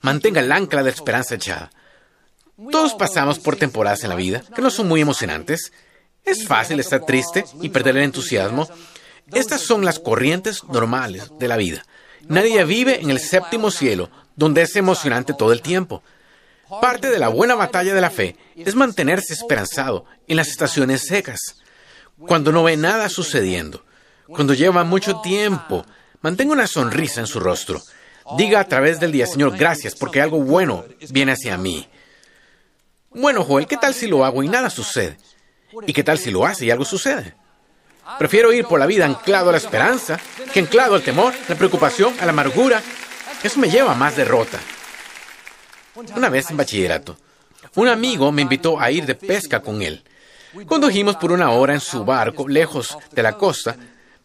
mantenga 0.00 0.40
el 0.40 0.52
ancla 0.52 0.82
de 0.82 0.90
esperanza 0.90 1.34
echada. 1.34 1.70
Todos 2.70 2.94
pasamos 2.94 3.38
por 3.38 3.56
temporadas 3.56 4.04
en 4.04 4.10
la 4.10 4.16
vida 4.16 4.42
que 4.54 4.62
no 4.62 4.70
son 4.70 4.86
muy 4.86 5.00
emocionantes. 5.00 5.72
Es 6.24 6.46
fácil 6.46 6.80
estar 6.80 7.04
triste 7.04 7.44
y 7.60 7.68
perder 7.68 7.96
el 7.96 8.04
entusiasmo. 8.04 8.68
Estas 9.32 9.60
son 9.60 9.84
las 9.84 9.98
corrientes 9.98 10.64
normales 10.64 11.30
de 11.38 11.48
la 11.48 11.56
vida. 11.56 11.84
Nadie 12.28 12.64
vive 12.64 13.00
en 13.00 13.10
el 13.10 13.20
séptimo 13.20 13.70
cielo, 13.70 14.10
donde 14.36 14.62
es 14.62 14.76
emocionante 14.76 15.34
todo 15.34 15.52
el 15.52 15.62
tiempo. 15.62 16.02
Parte 16.80 17.10
de 17.10 17.18
la 17.18 17.28
buena 17.28 17.54
batalla 17.54 17.94
de 17.94 18.00
la 18.00 18.10
fe 18.10 18.36
es 18.56 18.74
mantenerse 18.74 19.32
esperanzado 19.32 20.04
en 20.28 20.36
las 20.36 20.48
estaciones 20.48 21.02
secas. 21.06 21.56
Cuando 22.26 22.52
no 22.52 22.62
ve 22.62 22.76
nada 22.76 23.08
sucediendo, 23.08 23.84
cuando 24.26 24.54
lleva 24.54 24.84
mucho 24.84 25.20
tiempo, 25.20 25.84
mantenga 26.20 26.52
una 26.52 26.66
sonrisa 26.66 27.20
en 27.20 27.26
su 27.26 27.40
rostro. 27.40 27.82
Diga 28.36 28.60
a 28.60 28.68
través 28.68 29.00
del 29.00 29.10
día, 29.10 29.26
Señor, 29.26 29.56
gracias 29.56 29.96
porque 29.96 30.20
algo 30.20 30.40
bueno 30.40 30.84
viene 31.10 31.32
hacia 31.32 31.56
mí. 31.56 31.88
Bueno, 33.10 33.42
Joel, 33.42 33.66
¿qué 33.66 33.76
tal 33.76 33.92
si 33.92 34.06
lo 34.06 34.24
hago 34.24 34.44
y 34.44 34.48
nada 34.48 34.70
sucede? 34.70 35.16
¿Y 35.86 35.92
qué 35.92 36.02
tal 36.02 36.18
si 36.18 36.30
lo 36.30 36.44
hace 36.44 36.66
y 36.66 36.70
algo 36.70 36.84
sucede? 36.84 37.34
Prefiero 38.18 38.52
ir 38.52 38.64
por 38.64 38.80
la 38.80 38.86
vida 38.86 39.04
anclado 39.04 39.50
a 39.50 39.52
la 39.52 39.58
esperanza 39.58 40.18
que 40.52 40.60
anclado 40.60 40.94
al 40.94 41.02
temor, 41.02 41.32
la 41.48 41.54
preocupación, 41.54 42.14
a 42.20 42.26
la 42.26 42.32
amargura. 42.32 42.82
Eso 43.42 43.60
me 43.60 43.70
lleva 43.70 43.92
a 43.92 43.96
más 43.96 44.16
derrota. 44.16 44.58
Una 46.16 46.28
vez 46.28 46.50
en 46.50 46.56
bachillerato, 46.56 47.16
un 47.74 47.88
amigo 47.88 48.32
me 48.32 48.42
invitó 48.42 48.80
a 48.80 48.90
ir 48.90 49.06
de 49.06 49.14
pesca 49.14 49.60
con 49.60 49.82
él. 49.82 50.02
Condujimos 50.66 51.16
por 51.16 51.30
una 51.30 51.50
hora 51.50 51.74
en 51.74 51.80
su 51.80 52.04
barco, 52.04 52.48
lejos 52.48 52.96
de 53.12 53.22
la 53.22 53.36
costa. 53.36 53.76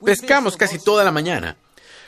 Pescamos 0.03 0.57
casi 0.57 0.79
toda 0.79 1.03
la 1.03 1.11
mañana. 1.11 1.57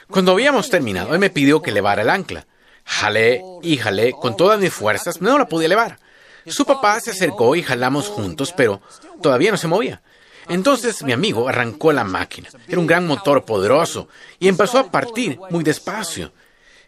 Cuando 0.10 0.32
habíamos 0.32 0.70
terminado, 0.70 1.14
él 1.14 1.20
me 1.20 1.30
pidió 1.30 1.62
que 1.62 1.72
levara 1.72 2.02
el 2.02 2.10
ancla. 2.10 2.48
Jalé 2.86 3.44
y 3.62 3.78
jalé 3.78 4.14
con 4.14 4.38
todas 4.38 4.60
mis 4.60 4.74
fuerzas, 4.74 5.22
no 5.22 5.38
la 5.38 5.48
pude 5.48 5.66
elevar. 5.66 6.00
Su 6.48 6.66
papá 6.66 7.00
se 7.00 7.12
acercó 7.12 7.56
y 7.56 7.64
jalamos 7.64 8.08
juntos, 8.08 8.54
pero 8.56 8.82
todavía 9.22 9.52
no 9.52 9.58
se 9.58 9.68
movía. 9.68 10.02
Entonces 10.50 11.04
mi 11.04 11.12
amigo 11.12 11.50
arrancó 11.50 11.92
la 11.92 12.04
máquina. 12.04 12.50
Era 12.68 12.80
un 12.80 12.88
gran 12.88 13.06
motor 13.06 13.44
poderoso 13.44 14.08
y 14.40 14.48
empezó 14.48 14.80
a 14.80 14.92
partir 14.92 15.40
muy 15.50 15.64
despacio, 15.64 16.32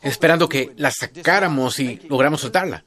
esperando 0.01 0.47
que 0.47 0.73
la 0.77 0.91
sacáramos 0.91 1.79
y 1.79 1.99
logramos 2.09 2.41
soltarla. 2.41 2.83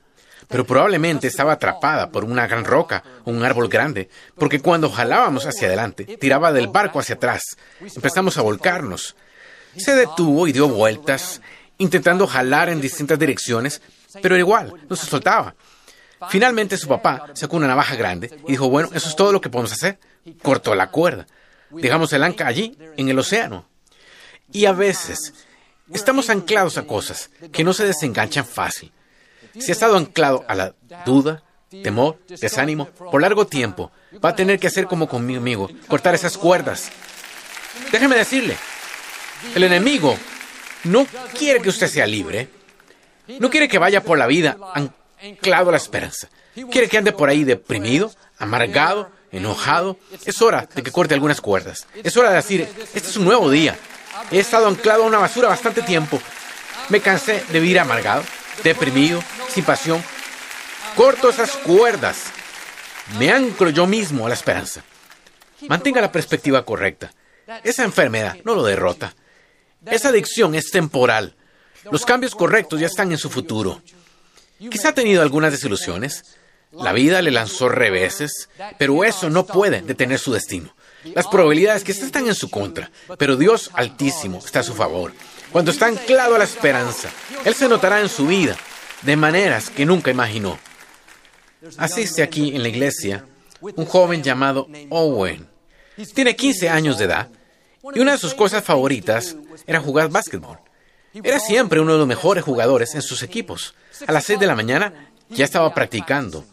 Pero 0.48 0.66
probablemente 0.66 1.28
estaba 1.28 1.52
atrapada 1.52 2.10
por 2.10 2.24
una 2.24 2.46
gran 2.46 2.64
roca 2.64 3.02
o 3.24 3.30
un 3.30 3.44
árbol 3.44 3.68
grande, 3.68 4.08
porque 4.36 4.60
cuando 4.60 4.90
jalábamos 4.90 5.46
hacia 5.46 5.68
adelante, 5.68 6.04
tiraba 6.18 6.52
del 6.52 6.68
barco 6.68 6.98
hacia 6.98 7.14
atrás. 7.14 7.42
Empezamos 7.80 8.38
a 8.38 8.42
volcarnos. 8.42 9.14
Se 9.76 9.94
detuvo 9.94 10.46
y 10.46 10.52
dio 10.52 10.68
vueltas, 10.68 11.40
intentando 11.78 12.26
jalar 12.26 12.68
en 12.68 12.80
distintas 12.80 13.18
direcciones, 13.18 13.80
pero 14.20 14.36
igual, 14.36 14.74
no 14.88 14.96
se 14.96 15.06
soltaba. 15.06 15.54
Finalmente 16.28 16.76
su 16.76 16.88
papá 16.88 17.26
sacó 17.34 17.56
una 17.56 17.66
navaja 17.66 17.96
grande 17.96 18.30
y 18.46 18.52
dijo, 18.52 18.68
bueno, 18.68 18.90
eso 18.92 19.08
es 19.08 19.16
todo 19.16 19.32
lo 19.32 19.40
que 19.40 19.50
podemos 19.50 19.72
hacer. 19.72 19.98
Cortó 20.42 20.74
la 20.74 20.90
cuerda. 20.90 21.26
Dejamos 21.70 22.12
el 22.12 22.22
ancla 22.22 22.46
allí, 22.46 22.76
en 22.96 23.08
el 23.08 23.18
océano. 23.18 23.66
Y 24.52 24.66
a 24.66 24.72
veces 24.72 25.32
estamos 25.92 26.30
anclados 26.30 26.78
a 26.78 26.86
cosas 26.86 27.30
que 27.52 27.64
no 27.64 27.72
se 27.72 27.86
desenganchan 27.86 28.44
fácil. 28.44 28.92
Si 29.58 29.70
ha 29.70 29.72
estado 29.72 29.96
anclado 29.96 30.44
a 30.48 30.54
la 30.54 30.74
duda, 31.04 31.42
temor, 31.82 32.18
desánimo, 32.28 32.86
por 32.86 33.22
largo 33.22 33.46
tiempo, 33.46 33.90
va 34.22 34.30
a 34.30 34.36
tener 34.36 34.58
que 34.58 34.66
hacer 34.66 34.86
como 34.86 35.08
con 35.08 35.24
mi 35.24 35.36
amigo, 35.36 35.70
cortar 35.88 36.14
esas 36.14 36.36
cuerdas. 36.36 36.90
Déjeme 37.90 38.16
decirle, 38.16 38.56
el 39.54 39.64
enemigo 39.64 40.16
no 40.84 41.06
quiere 41.38 41.62
que 41.62 41.70
usted 41.70 41.88
sea 41.88 42.06
libre, 42.06 42.48
no 43.38 43.50
quiere 43.50 43.68
que 43.68 43.78
vaya 43.78 44.02
por 44.02 44.18
la 44.18 44.26
vida 44.26 44.58
anclado 45.22 45.68
a 45.68 45.72
la 45.72 45.78
esperanza. 45.78 46.28
Quiere 46.70 46.88
que 46.88 46.98
ande 46.98 47.12
por 47.12 47.28
ahí 47.28 47.44
deprimido, 47.44 48.12
amargado, 48.38 49.10
enojado. 49.30 49.98
Es 50.24 50.42
hora 50.42 50.68
de 50.74 50.82
que 50.82 50.90
corte 50.90 51.14
algunas 51.14 51.40
cuerdas. 51.40 51.86
Es 52.02 52.16
hora 52.16 52.30
de 52.30 52.36
decir, 52.36 52.68
este 52.94 53.08
es 53.08 53.16
un 53.16 53.24
nuevo 53.24 53.50
día. 53.50 53.76
He 54.30 54.38
estado 54.38 54.66
anclado 54.66 55.04
a 55.04 55.06
una 55.06 55.18
basura 55.18 55.48
bastante 55.48 55.82
tiempo. 55.82 56.20
Me 56.88 57.00
cansé 57.00 57.42
de 57.50 57.60
vivir 57.60 57.78
amargado, 57.78 58.22
deprimido, 58.62 59.22
sin 59.48 59.64
pasión. 59.64 60.02
Corto 60.96 61.30
esas 61.30 61.52
cuerdas. 61.52 62.24
Me 63.18 63.32
anclo 63.32 63.70
yo 63.70 63.86
mismo 63.86 64.26
a 64.26 64.28
la 64.28 64.34
esperanza. 64.34 64.82
Mantenga 65.68 66.00
la 66.00 66.12
perspectiva 66.12 66.64
correcta. 66.64 67.12
Esa 67.62 67.84
enfermedad 67.84 68.36
no 68.44 68.54
lo 68.54 68.64
derrota. 68.64 69.14
Esa 69.86 70.08
adicción 70.08 70.54
es 70.54 70.70
temporal. 70.70 71.34
Los 71.90 72.04
cambios 72.04 72.34
correctos 72.34 72.80
ya 72.80 72.86
están 72.86 73.10
en 73.10 73.18
su 73.18 73.30
futuro. 73.30 73.82
Quizá 74.70 74.90
ha 74.90 74.94
tenido 74.94 75.22
algunas 75.22 75.52
desilusiones. 75.52 76.24
La 76.72 76.92
vida 76.92 77.20
le 77.20 77.30
lanzó 77.30 77.68
reveses, 77.68 78.48
pero 78.78 79.04
eso 79.04 79.28
no 79.28 79.44
puede 79.44 79.82
detener 79.82 80.18
su 80.18 80.32
destino. 80.32 80.74
Las 81.14 81.26
probabilidades 81.26 81.84
quizás 81.84 82.04
están 82.04 82.26
en 82.28 82.34
su 82.34 82.48
contra, 82.48 82.90
pero 83.18 83.36
Dios 83.36 83.70
Altísimo 83.74 84.38
está 84.38 84.60
a 84.60 84.64
su 84.64 84.72
favor. 84.72 85.12
Cuando 85.50 85.70
está 85.70 85.86
anclado 85.86 86.34
a 86.34 86.38
la 86.38 86.44
esperanza, 86.44 87.10
Él 87.44 87.54
se 87.54 87.68
notará 87.68 88.00
en 88.00 88.08
su 88.08 88.26
vida 88.26 88.56
de 89.02 89.16
maneras 89.16 89.68
que 89.68 89.84
nunca 89.84 90.10
imaginó. 90.10 90.58
Asiste 91.76 92.22
aquí 92.22 92.56
en 92.56 92.62
la 92.62 92.68
iglesia 92.68 93.26
un 93.60 93.84
joven 93.84 94.22
llamado 94.22 94.68
Owen. 94.90 95.46
Tiene 96.14 96.34
15 96.34 96.68
años 96.68 96.98
de 96.98 97.04
edad 97.04 97.28
y 97.94 98.00
una 98.00 98.12
de 98.12 98.18
sus 98.18 98.34
cosas 98.34 98.64
favoritas 98.64 99.36
era 99.66 99.80
jugar 99.80 100.08
básquetbol. 100.08 100.58
Era 101.14 101.38
siempre 101.40 101.80
uno 101.80 101.92
de 101.92 101.98
los 101.98 102.06
mejores 102.06 102.44
jugadores 102.44 102.94
en 102.94 103.02
sus 103.02 103.22
equipos. 103.22 103.74
A 104.06 104.12
las 104.12 104.24
6 104.24 104.40
de 104.40 104.46
la 104.46 104.56
mañana 104.56 105.10
ya 105.28 105.44
estaba 105.44 105.72
practicando. 105.74 106.44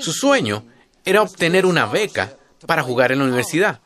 Su 0.00 0.12
sueño 0.12 0.64
era 1.04 1.22
obtener 1.22 1.66
una 1.66 1.86
beca 1.86 2.36
para 2.66 2.82
jugar 2.82 3.12
en 3.12 3.18
la 3.18 3.24
universidad. 3.24 3.80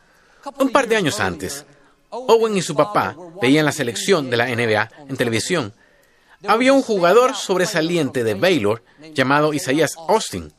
Un 0.59 0.71
par 0.71 0.87
de 0.87 0.97
años 0.97 1.21
antes, 1.21 1.65
Owen 2.11 2.57
y 2.57 2.63
su 2.63 2.75
papá 2.75 3.17
veían 3.41 3.65
la 3.65 3.73
selección 3.73 4.31
de 4.31 4.37
la 4.37 4.47
NBA 4.47 4.91
en 5.09 5.17
televisión. 5.17 5.75
Había 6.47 6.73
un 6.73 6.83
jugador 6.83 7.35
sobresaliente 7.35 8.23
de 8.23 8.35
Baylor 8.35 8.85
llamado 9.15 9.55
Isaías 9.55 9.97
Austin. 10.09 10.53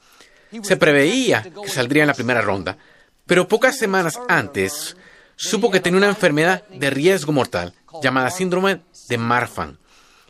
Se 0.64 0.78
preveía 0.78 1.44
que 1.44 1.70
saldría 1.70 2.04
en 2.04 2.08
la 2.08 2.14
primera 2.14 2.42
ronda, 2.42 2.78
pero 3.26 3.48
pocas 3.48 3.78
semanas 3.78 4.20
antes 4.28 4.98
supo 5.36 5.70
que 5.70 5.80
tenía 5.80 5.98
una 5.98 6.08
enfermedad 6.08 6.66
de 6.70 6.90
riesgo 6.90 7.32
mortal 7.32 7.74
llamada 8.02 8.30
síndrome 8.32 8.82
de 9.10 9.18
Marfan. 9.18 9.78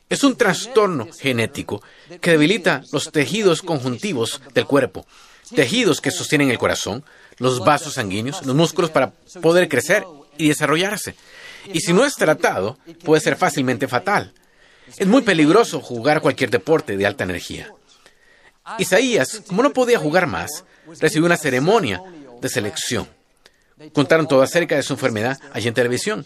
Es 0.09 0.23
un 0.23 0.35
trastorno 0.35 1.07
genético 1.19 1.81
que 2.21 2.31
debilita 2.31 2.83
los 2.91 3.11
tejidos 3.11 3.61
conjuntivos 3.61 4.41
del 4.53 4.65
cuerpo, 4.65 5.05
tejidos 5.55 5.99
que 5.99 6.11
sostienen 6.11 6.51
el 6.51 6.59
corazón, 6.59 7.03
los 7.37 7.59
vasos 7.59 7.93
sanguíneos, 7.93 8.45
los 8.45 8.55
músculos 8.55 8.91
para 8.91 9.11
poder 9.41 9.67
crecer 9.67 10.03
y 10.37 10.49
desarrollarse. 10.49 11.15
Y 11.73 11.81
si 11.81 11.93
no 11.93 12.05
es 12.05 12.15
tratado, 12.15 12.77
puede 13.03 13.21
ser 13.21 13.35
fácilmente 13.35 13.87
fatal. 13.87 14.33
Es 14.97 15.07
muy 15.07 15.23
peligroso 15.23 15.81
jugar 15.81 16.21
cualquier 16.21 16.51
deporte 16.51 16.95
de 16.95 17.05
alta 17.05 17.23
energía. 17.23 17.71
Isaías, 18.77 19.41
como 19.47 19.63
no 19.63 19.73
podía 19.73 19.99
jugar 19.99 20.27
más, 20.27 20.63
recibió 20.99 21.25
una 21.25 21.37
ceremonia 21.37 22.01
de 22.41 22.49
selección. 22.49 23.07
Contaron 23.93 24.27
todo 24.27 24.41
acerca 24.41 24.75
de 24.75 24.83
su 24.83 24.93
enfermedad 24.93 25.39
allí 25.51 25.67
en 25.67 25.73
televisión. 25.73 26.25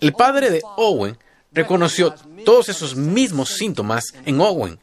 El 0.00 0.12
padre 0.12 0.50
de 0.50 0.62
Owen 0.76 1.18
reconoció 1.52 2.14
todos 2.44 2.68
esos 2.68 2.94
mismos 2.94 3.50
síntomas 3.50 4.14
en 4.24 4.40
Owen. 4.40 4.80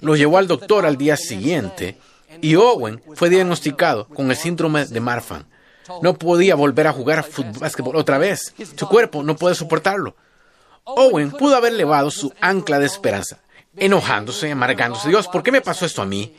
Lo 0.00 0.16
llevó 0.16 0.38
al 0.38 0.48
doctor 0.48 0.84
al 0.84 0.96
día 0.96 1.16
siguiente 1.16 1.98
y 2.40 2.56
Owen 2.56 3.02
fue 3.14 3.30
diagnosticado 3.30 4.08
con 4.08 4.30
el 4.30 4.36
síndrome 4.36 4.84
de 4.86 5.00
Marfan. 5.00 5.46
No 6.02 6.14
podía 6.14 6.54
volver 6.54 6.86
a 6.86 6.92
jugar 6.92 7.24
fútbol 7.24 7.96
otra 7.96 8.18
vez. 8.18 8.54
Su 8.76 8.88
cuerpo 8.88 9.22
no 9.22 9.36
puede 9.36 9.54
soportarlo. 9.54 10.16
Owen 10.84 11.30
pudo 11.30 11.56
haber 11.56 11.72
elevado 11.72 12.10
su 12.10 12.32
ancla 12.40 12.78
de 12.78 12.86
esperanza, 12.86 13.40
enojándose, 13.76 14.50
amargándose. 14.50 15.08
Dios, 15.08 15.28
¿por 15.28 15.42
qué 15.42 15.52
me 15.52 15.60
pasó 15.60 15.86
esto 15.86 16.02
a 16.02 16.06
mí? 16.06 16.36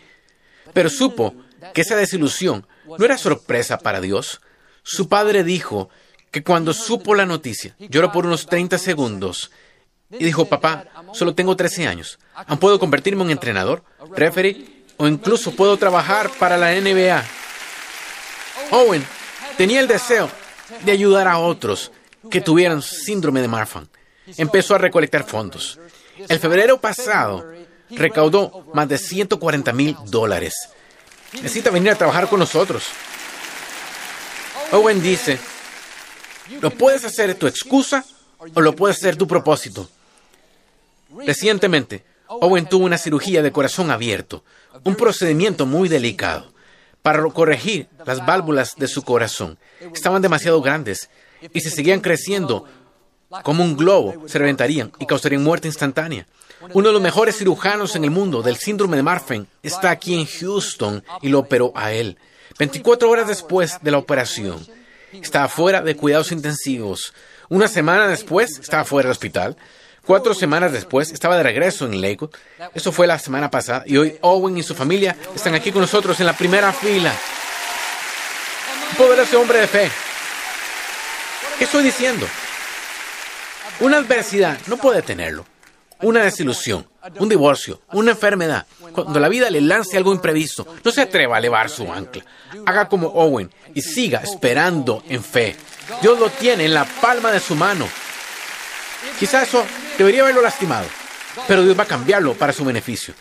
Pero 0.73 0.89
supo 0.89 1.33
que 1.73 1.81
esa 1.81 1.95
desilusión 1.95 2.67
no 2.85 3.05
era 3.05 3.17
sorpresa 3.17 3.77
para 3.79 4.01
Dios. 4.01 4.41
Su 4.83 5.07
padre 5.07 5.43
dijo 5.43 5.89
que 6.33 6.43
cuando 6.43 6.73
supo 6.73 7.13
la 7.13 7.27
noticia, 7.27 7.75
lloró 7.77 8.11
por 8.11 8.25
unos 8.25 8.47
30 8.47 8.79
segundos 8.79 9.51
y 10.09 10.25
dijo, 10.25 10.45
papá, 10.45 10.85
solo 11.13 11.35
tengo 11.35 11.55
13 11.55 11.87
años. 11.87 12.17
¿Aún 12.33 12.57
puedo 12.57 12.79
convertirme 12.79 13.23
en 13.23 13.29
entrenador, 13.29 13.83
referee 14.15 14.83
o 14.97 15.07
incluso 15.07 15.51
puedo 15.51 15.77
trabajar 15.77 16.31
para 16.39 16.57
la 16.57 16.73
NBA? 16.73 17.23
Owen 18.71 19.05
tenía 19.57 19.79
el 19.79 19.87
deseo 19.87 20.27
de 20.83 20.91
ayudar 20.91 21.27
a 21.27 21.37
otros 21.37 21.91
que 22.31 22.41
tuvieran 22.41 22.81
síndrome 22.81 23.39
de 23.39 23.47
Marfan. 23.47 23.87
Empezó 24.35 24.73
a 24.73 24.79
recolectar 24.79 25.25
fondos. 25.25 25.79
El 26.27 26.39
febrero 26.39 26.81
pasado 26.81 27.45
recaudó 27.91 28.65
más 28.73 28.89
de 28.89 28.97
140 28.97 29.71
mil 29.71 29.95
dólares. 30.07 30.55
Necesita 31.33 31.69
venir 31.69 31.91
a 31.91 31.95
trabajar 31.95 32.27
con 32.27 32.39
nosotros. 32.39 32.85
Owen 34.71 34.99
dice, 34.99 35.37
lo 36.61 36.71
puedes 36.71 37.03
hacer 37.05 37.35
tu 37.35 37.47
excusa 37.47 38.05
o 38.53 38.61
lo 38.61 38.75
puedes 38.75 38.97
hacer 38.97 39.15
tu 39.15 39.27
propósito. 39.27 39.89
Recientemente, 41.25 42.03
Owen 42.27 42.67
tuvo 42.67 42.85
una 42.85 42.97
cirugía 42.97 43.41
de 43.41 43.51
corazón 43.51 43.91
abierto, 43.91 44.43
un 44.83 44.95
procedimiento 44.95 45.65
muy 45.65 45.89
delicado, 45.89 46.51
para 47.01 47.21
corregir 47.23 47.87
las 48.05 48.25
válvulas 48.25 48.75
de 48.77 48.87
su 48.87 49.03
corazón. 49.03 49.57
Estaban 49.93 50.21
demasiado 50.21 50.61
grandes 50.61 51.09
y 51.53 51.59
si 51.59 51.69
seguían 51.69 51.99
creciendo 51.99 52.65
como 53.43 53.63
un 53.63 53.75
globo, 53.75 54.27
se 54.27 54.39
reventarían 54.39 54.91
y 54.99 55.05
causarían 55.05 55.43
muerte 55.43 55.67
instantánea. 55.67 56.27
Uno 56.71 56.87
de 56.87 56.93
los 56.93 57.01
mejores 57.01 57.37
cirujanos 57.37 57.95
en 57.95 58.05
el 58.05 58.11
mundo 58.11 58.41
del 58.41 58.55
síndrome 58.55 58.95
de 58.95 59.03
Marfan 59.03 59.47
está 59.63 59.89
aquí 59.89 60.13
en 60.13 60.25
Houston 60.25 61.03
y 61.21 61.29
lo 61.29 61.39
operó 61.39 61.73
a 61.75 61.91
él. 61.91 62.17
24 62.57 63.09
horas 63.09 63.27
después 63.27 63.79
de 63.81 63.91
la 63.91 63.97
operación, 63.97 64.65
estaba 65.21 65.47
fuera 65.47 65.81
de 65.81 65.95
cuidados 65.95 66.31
intensivos. 66.31 67.13
Una 67.49 67.67
semana 67.67 68.07
después, 68.07 68.59
estaba 68.59 68.85
fuera 68.85 69.07
del 69.07 69.11
hospital. 69.11 69.57
Cuatro 70.05 70.33
semanas 70.33 70.71
después, 70.71 71.11
estaba 71.11 71.37
de 71.37 71.43
regreso 71.43 71.85
en 71.85 72.01
Lakewood. 72.01 72.31
Eso 72.73 72.91
fue 72.91 73.07
la 73.07 73.19
semana 73.19 73.49
pasada. 73.49 73.83
Y 73.85 73.97
hoy 73.97 74.17
Owen 74.21 74.57
y 74.57 74.63
su 74.63 74.75
familia 74.75 75.15
están 75.35 75.55
aquí 75.55 75.71
con 75.71 75.81
nosotros 75.81 76.19
en 76.19 76.25
la 76.25 76.33
primera 76.33 76.73
fila. 76.73 77.13
Poderoso 78.97 79.39
hombre 79.39 79.59
de 79.59 79.67
fe. 79.67 79.91
¿Qué 81.57 81.63
estoy 81.63 81.83
diciendo? 81.83 82.27
Una 83.79 83.97
adversidad 83.97 84.57
no 84.67 84.77
puede 84.77 85.01
tenerlo. 85.01 85.45
Una 86.01 86.23
desilusión, 86.23 86.87
un 87.19 87.29
divorcio, 87.29 87.81
una 87.91 88.11
enfermedad. 88.11 88.65
Cuando 88.93 89.19
la 89.19 89.29
vida 89.29 89.49
le 89.49 89.61
lance 89.61 89.97
algo 89.97 90.13
imprevisto, 90.13 90.65
no 90.83 90.91
se 90.91 91.01
atreva 91.01 91.35
a 91.35 91.39
elevar 91.39 91.69
su 91.69 91.91
ancla. 91.91 92.23
Haga 92.65 92.87
como 92.87 93.07
Owen 93.07 93.51
y 93.73 93.81
siga 93.81 94.19
esperando 94.19 95.03
en 95.09 95.23
fe. 95.23 95.55
Dios 96.01 96.19
lo 96.19 96.29
tiene 96.29 96.65
en 96.65 96.73
la 96.73 96.85
palma 96.85 97.31
de 97.31 97.39
su 97.39 97.55
mano. 97.55 97.87
Quizá 99.19 99.43
eso 99.43 99.65
debería 99.97 100.21
haberlo 100.21 100.41
lastimado, 100.41 100.87
pero 101.47 101.63
Dios 101.63 101.77
va 101.77 101.83
a 101.83 101.87
cambiarlo 101.87 102.35
para 102.35 102.53
su 102.53 102.63
beneficio. 102.63 103.13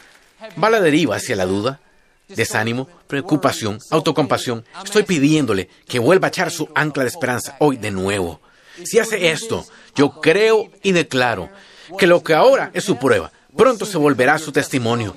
Va 0.62 0.68
a 0.68 0.70
la 0.70 0.80
deriva 0.80 1.16
hacia 1.16 1.36
la 1.36 1.46
duda, 1.46 1.80
desánimo, 2.28 2.88
preocupación, 3.08 3.78
autocompasión. 3.90 4.64
Estoy 4.84 5.02
pidiéndole 5.02 5.68
que 5.88 5.98
vuelva 5.98 6.28
a 6.28 6.30
echar 6.30 6.50
su 6.50 6.68
ancla 6.74 7.02
de 7.02 7.08
esperanza 7.08 7.56
hoy 7.58 7.76
de 7.76 7.90
nuevo. 7.90 8.40
Si 8.84 8.98
hace 8.98 9.30
esto, 9.30 9.66
yo 9.94 10.20
creo 10.20 10.70
y 10.82 10.92
declaro 10.92 11.50
que 11.98 12.06
lo 12.06 12.22
que 12.22 12.34
ahora 12.34 12.70
es 12.74 12.84
su 12.84 12.96
prueba, 12.96 13.32
pronto 13.56 13.86
se 13.86 13.98
volverá 13.98 14.38
su 14.38 14.52
testimonio. 14.52 15.14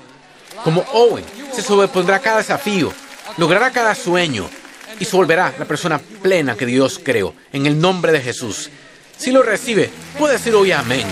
Como 0.63 0.81
Owen, 0.93 1.25
se 1.51 1.61
sobrepondrá 1.61 2.19
cada 2.19 2.37
desafío, 2.37 2.91
logrará 3.37 3.71
cada 3.71 3.95
sueño 3.95 4.49
y 4.99 5.05
se 5.05 5.15
volverá 5.15 5.53
la 5.57 5.65
persona 5.65 5.99
plena 5.99 6.55
que 6.55 6.65
Dios 6.65 6.99
creó. 7.03 7.33
En 7.51 7.65
el 7.65 7.79
nombre 7.79 8.11
de 8.11 8.21
Jesús. 8.21 8.69
Si 9.17 9.31
lo 9.31 9.43
recibe, 9.43 9.89
puede 10.17 10.33
decir 10.33 10.53
hoy 10.55 10.71
amén. 10.71 11.05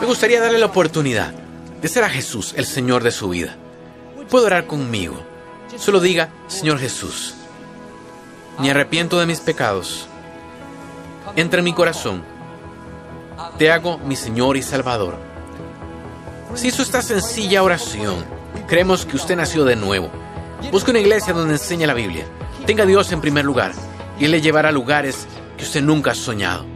Me 0.00 0.06
gustaría 0.06 0.40
darle 0.40 0.58
la 0.58 0.66
oportunidad 0.66 1.32
de 1.80 1.88
ser 1.88 2.04
a 2.04 2.10
Jesús 2.10 2.54
el 2.56 2.66
Señor 2.66 3.02
de 3.02 3.10
su 3.10 3.28
vida. 3.28 3.56
Puede 4.30 4.46
orar 4.46 4.66
conmigo. 4.66 5.24
Solo 5.76 6.00
diga, 6.00 6.30
Señor 6.46 6.78
Jesús, 6.78 7.34
me 8.58 8.70
arrepiento 8.70 9.18
de 9.18 9.26
mis 9.26 9.40
pecados. 9.40 10.06
Entra 11.36 11.58
en 11.58 11.64
mi 11.64 11.72
corazón. 11.72 12.24
Te 13.58 13.70
hago 13.70 13.98
mi 13.98 14.16
Señor 14.16 14.56
y 14.56 14.62
Salvador. 14.62 15.16
Si 16.54 16.68
hizo 16.68 16.82
esta 16.82 17.02
sencilla 17.02 17.62
oración, 17.62 18.24
creemos 18.66 19.04
que 19.04 19.16
usted 19.16 19.36
nació 19.36 19.64
de 19.64 19.76
nuevo. 19.76 20.10
Busque 20.70 20.90
una 20.90 21.00
iglesia 21.00 21.32
donde 21.32 21.54
enseñe 21.54 21.86
la 21.86 21.94
Biblia. 21.94 22.26
Tenga 22.66 22.84
a 22.84 22.86
Dios 22.86 23.10
en 23.12 23.20
primer 23.20 23.44
lugar 23.44 23.72
y 24.18 24.24
Él 24.24 24.30
le 24.30 24.40
llevará 24.40 24.68
a 24.68 24.72
lugares 24.72 25.26
que 25.56 25.64
usted 25.64 25.82
nunca 25.82 26.12
ha 26.12 26.14
soñado. 26.14 26.73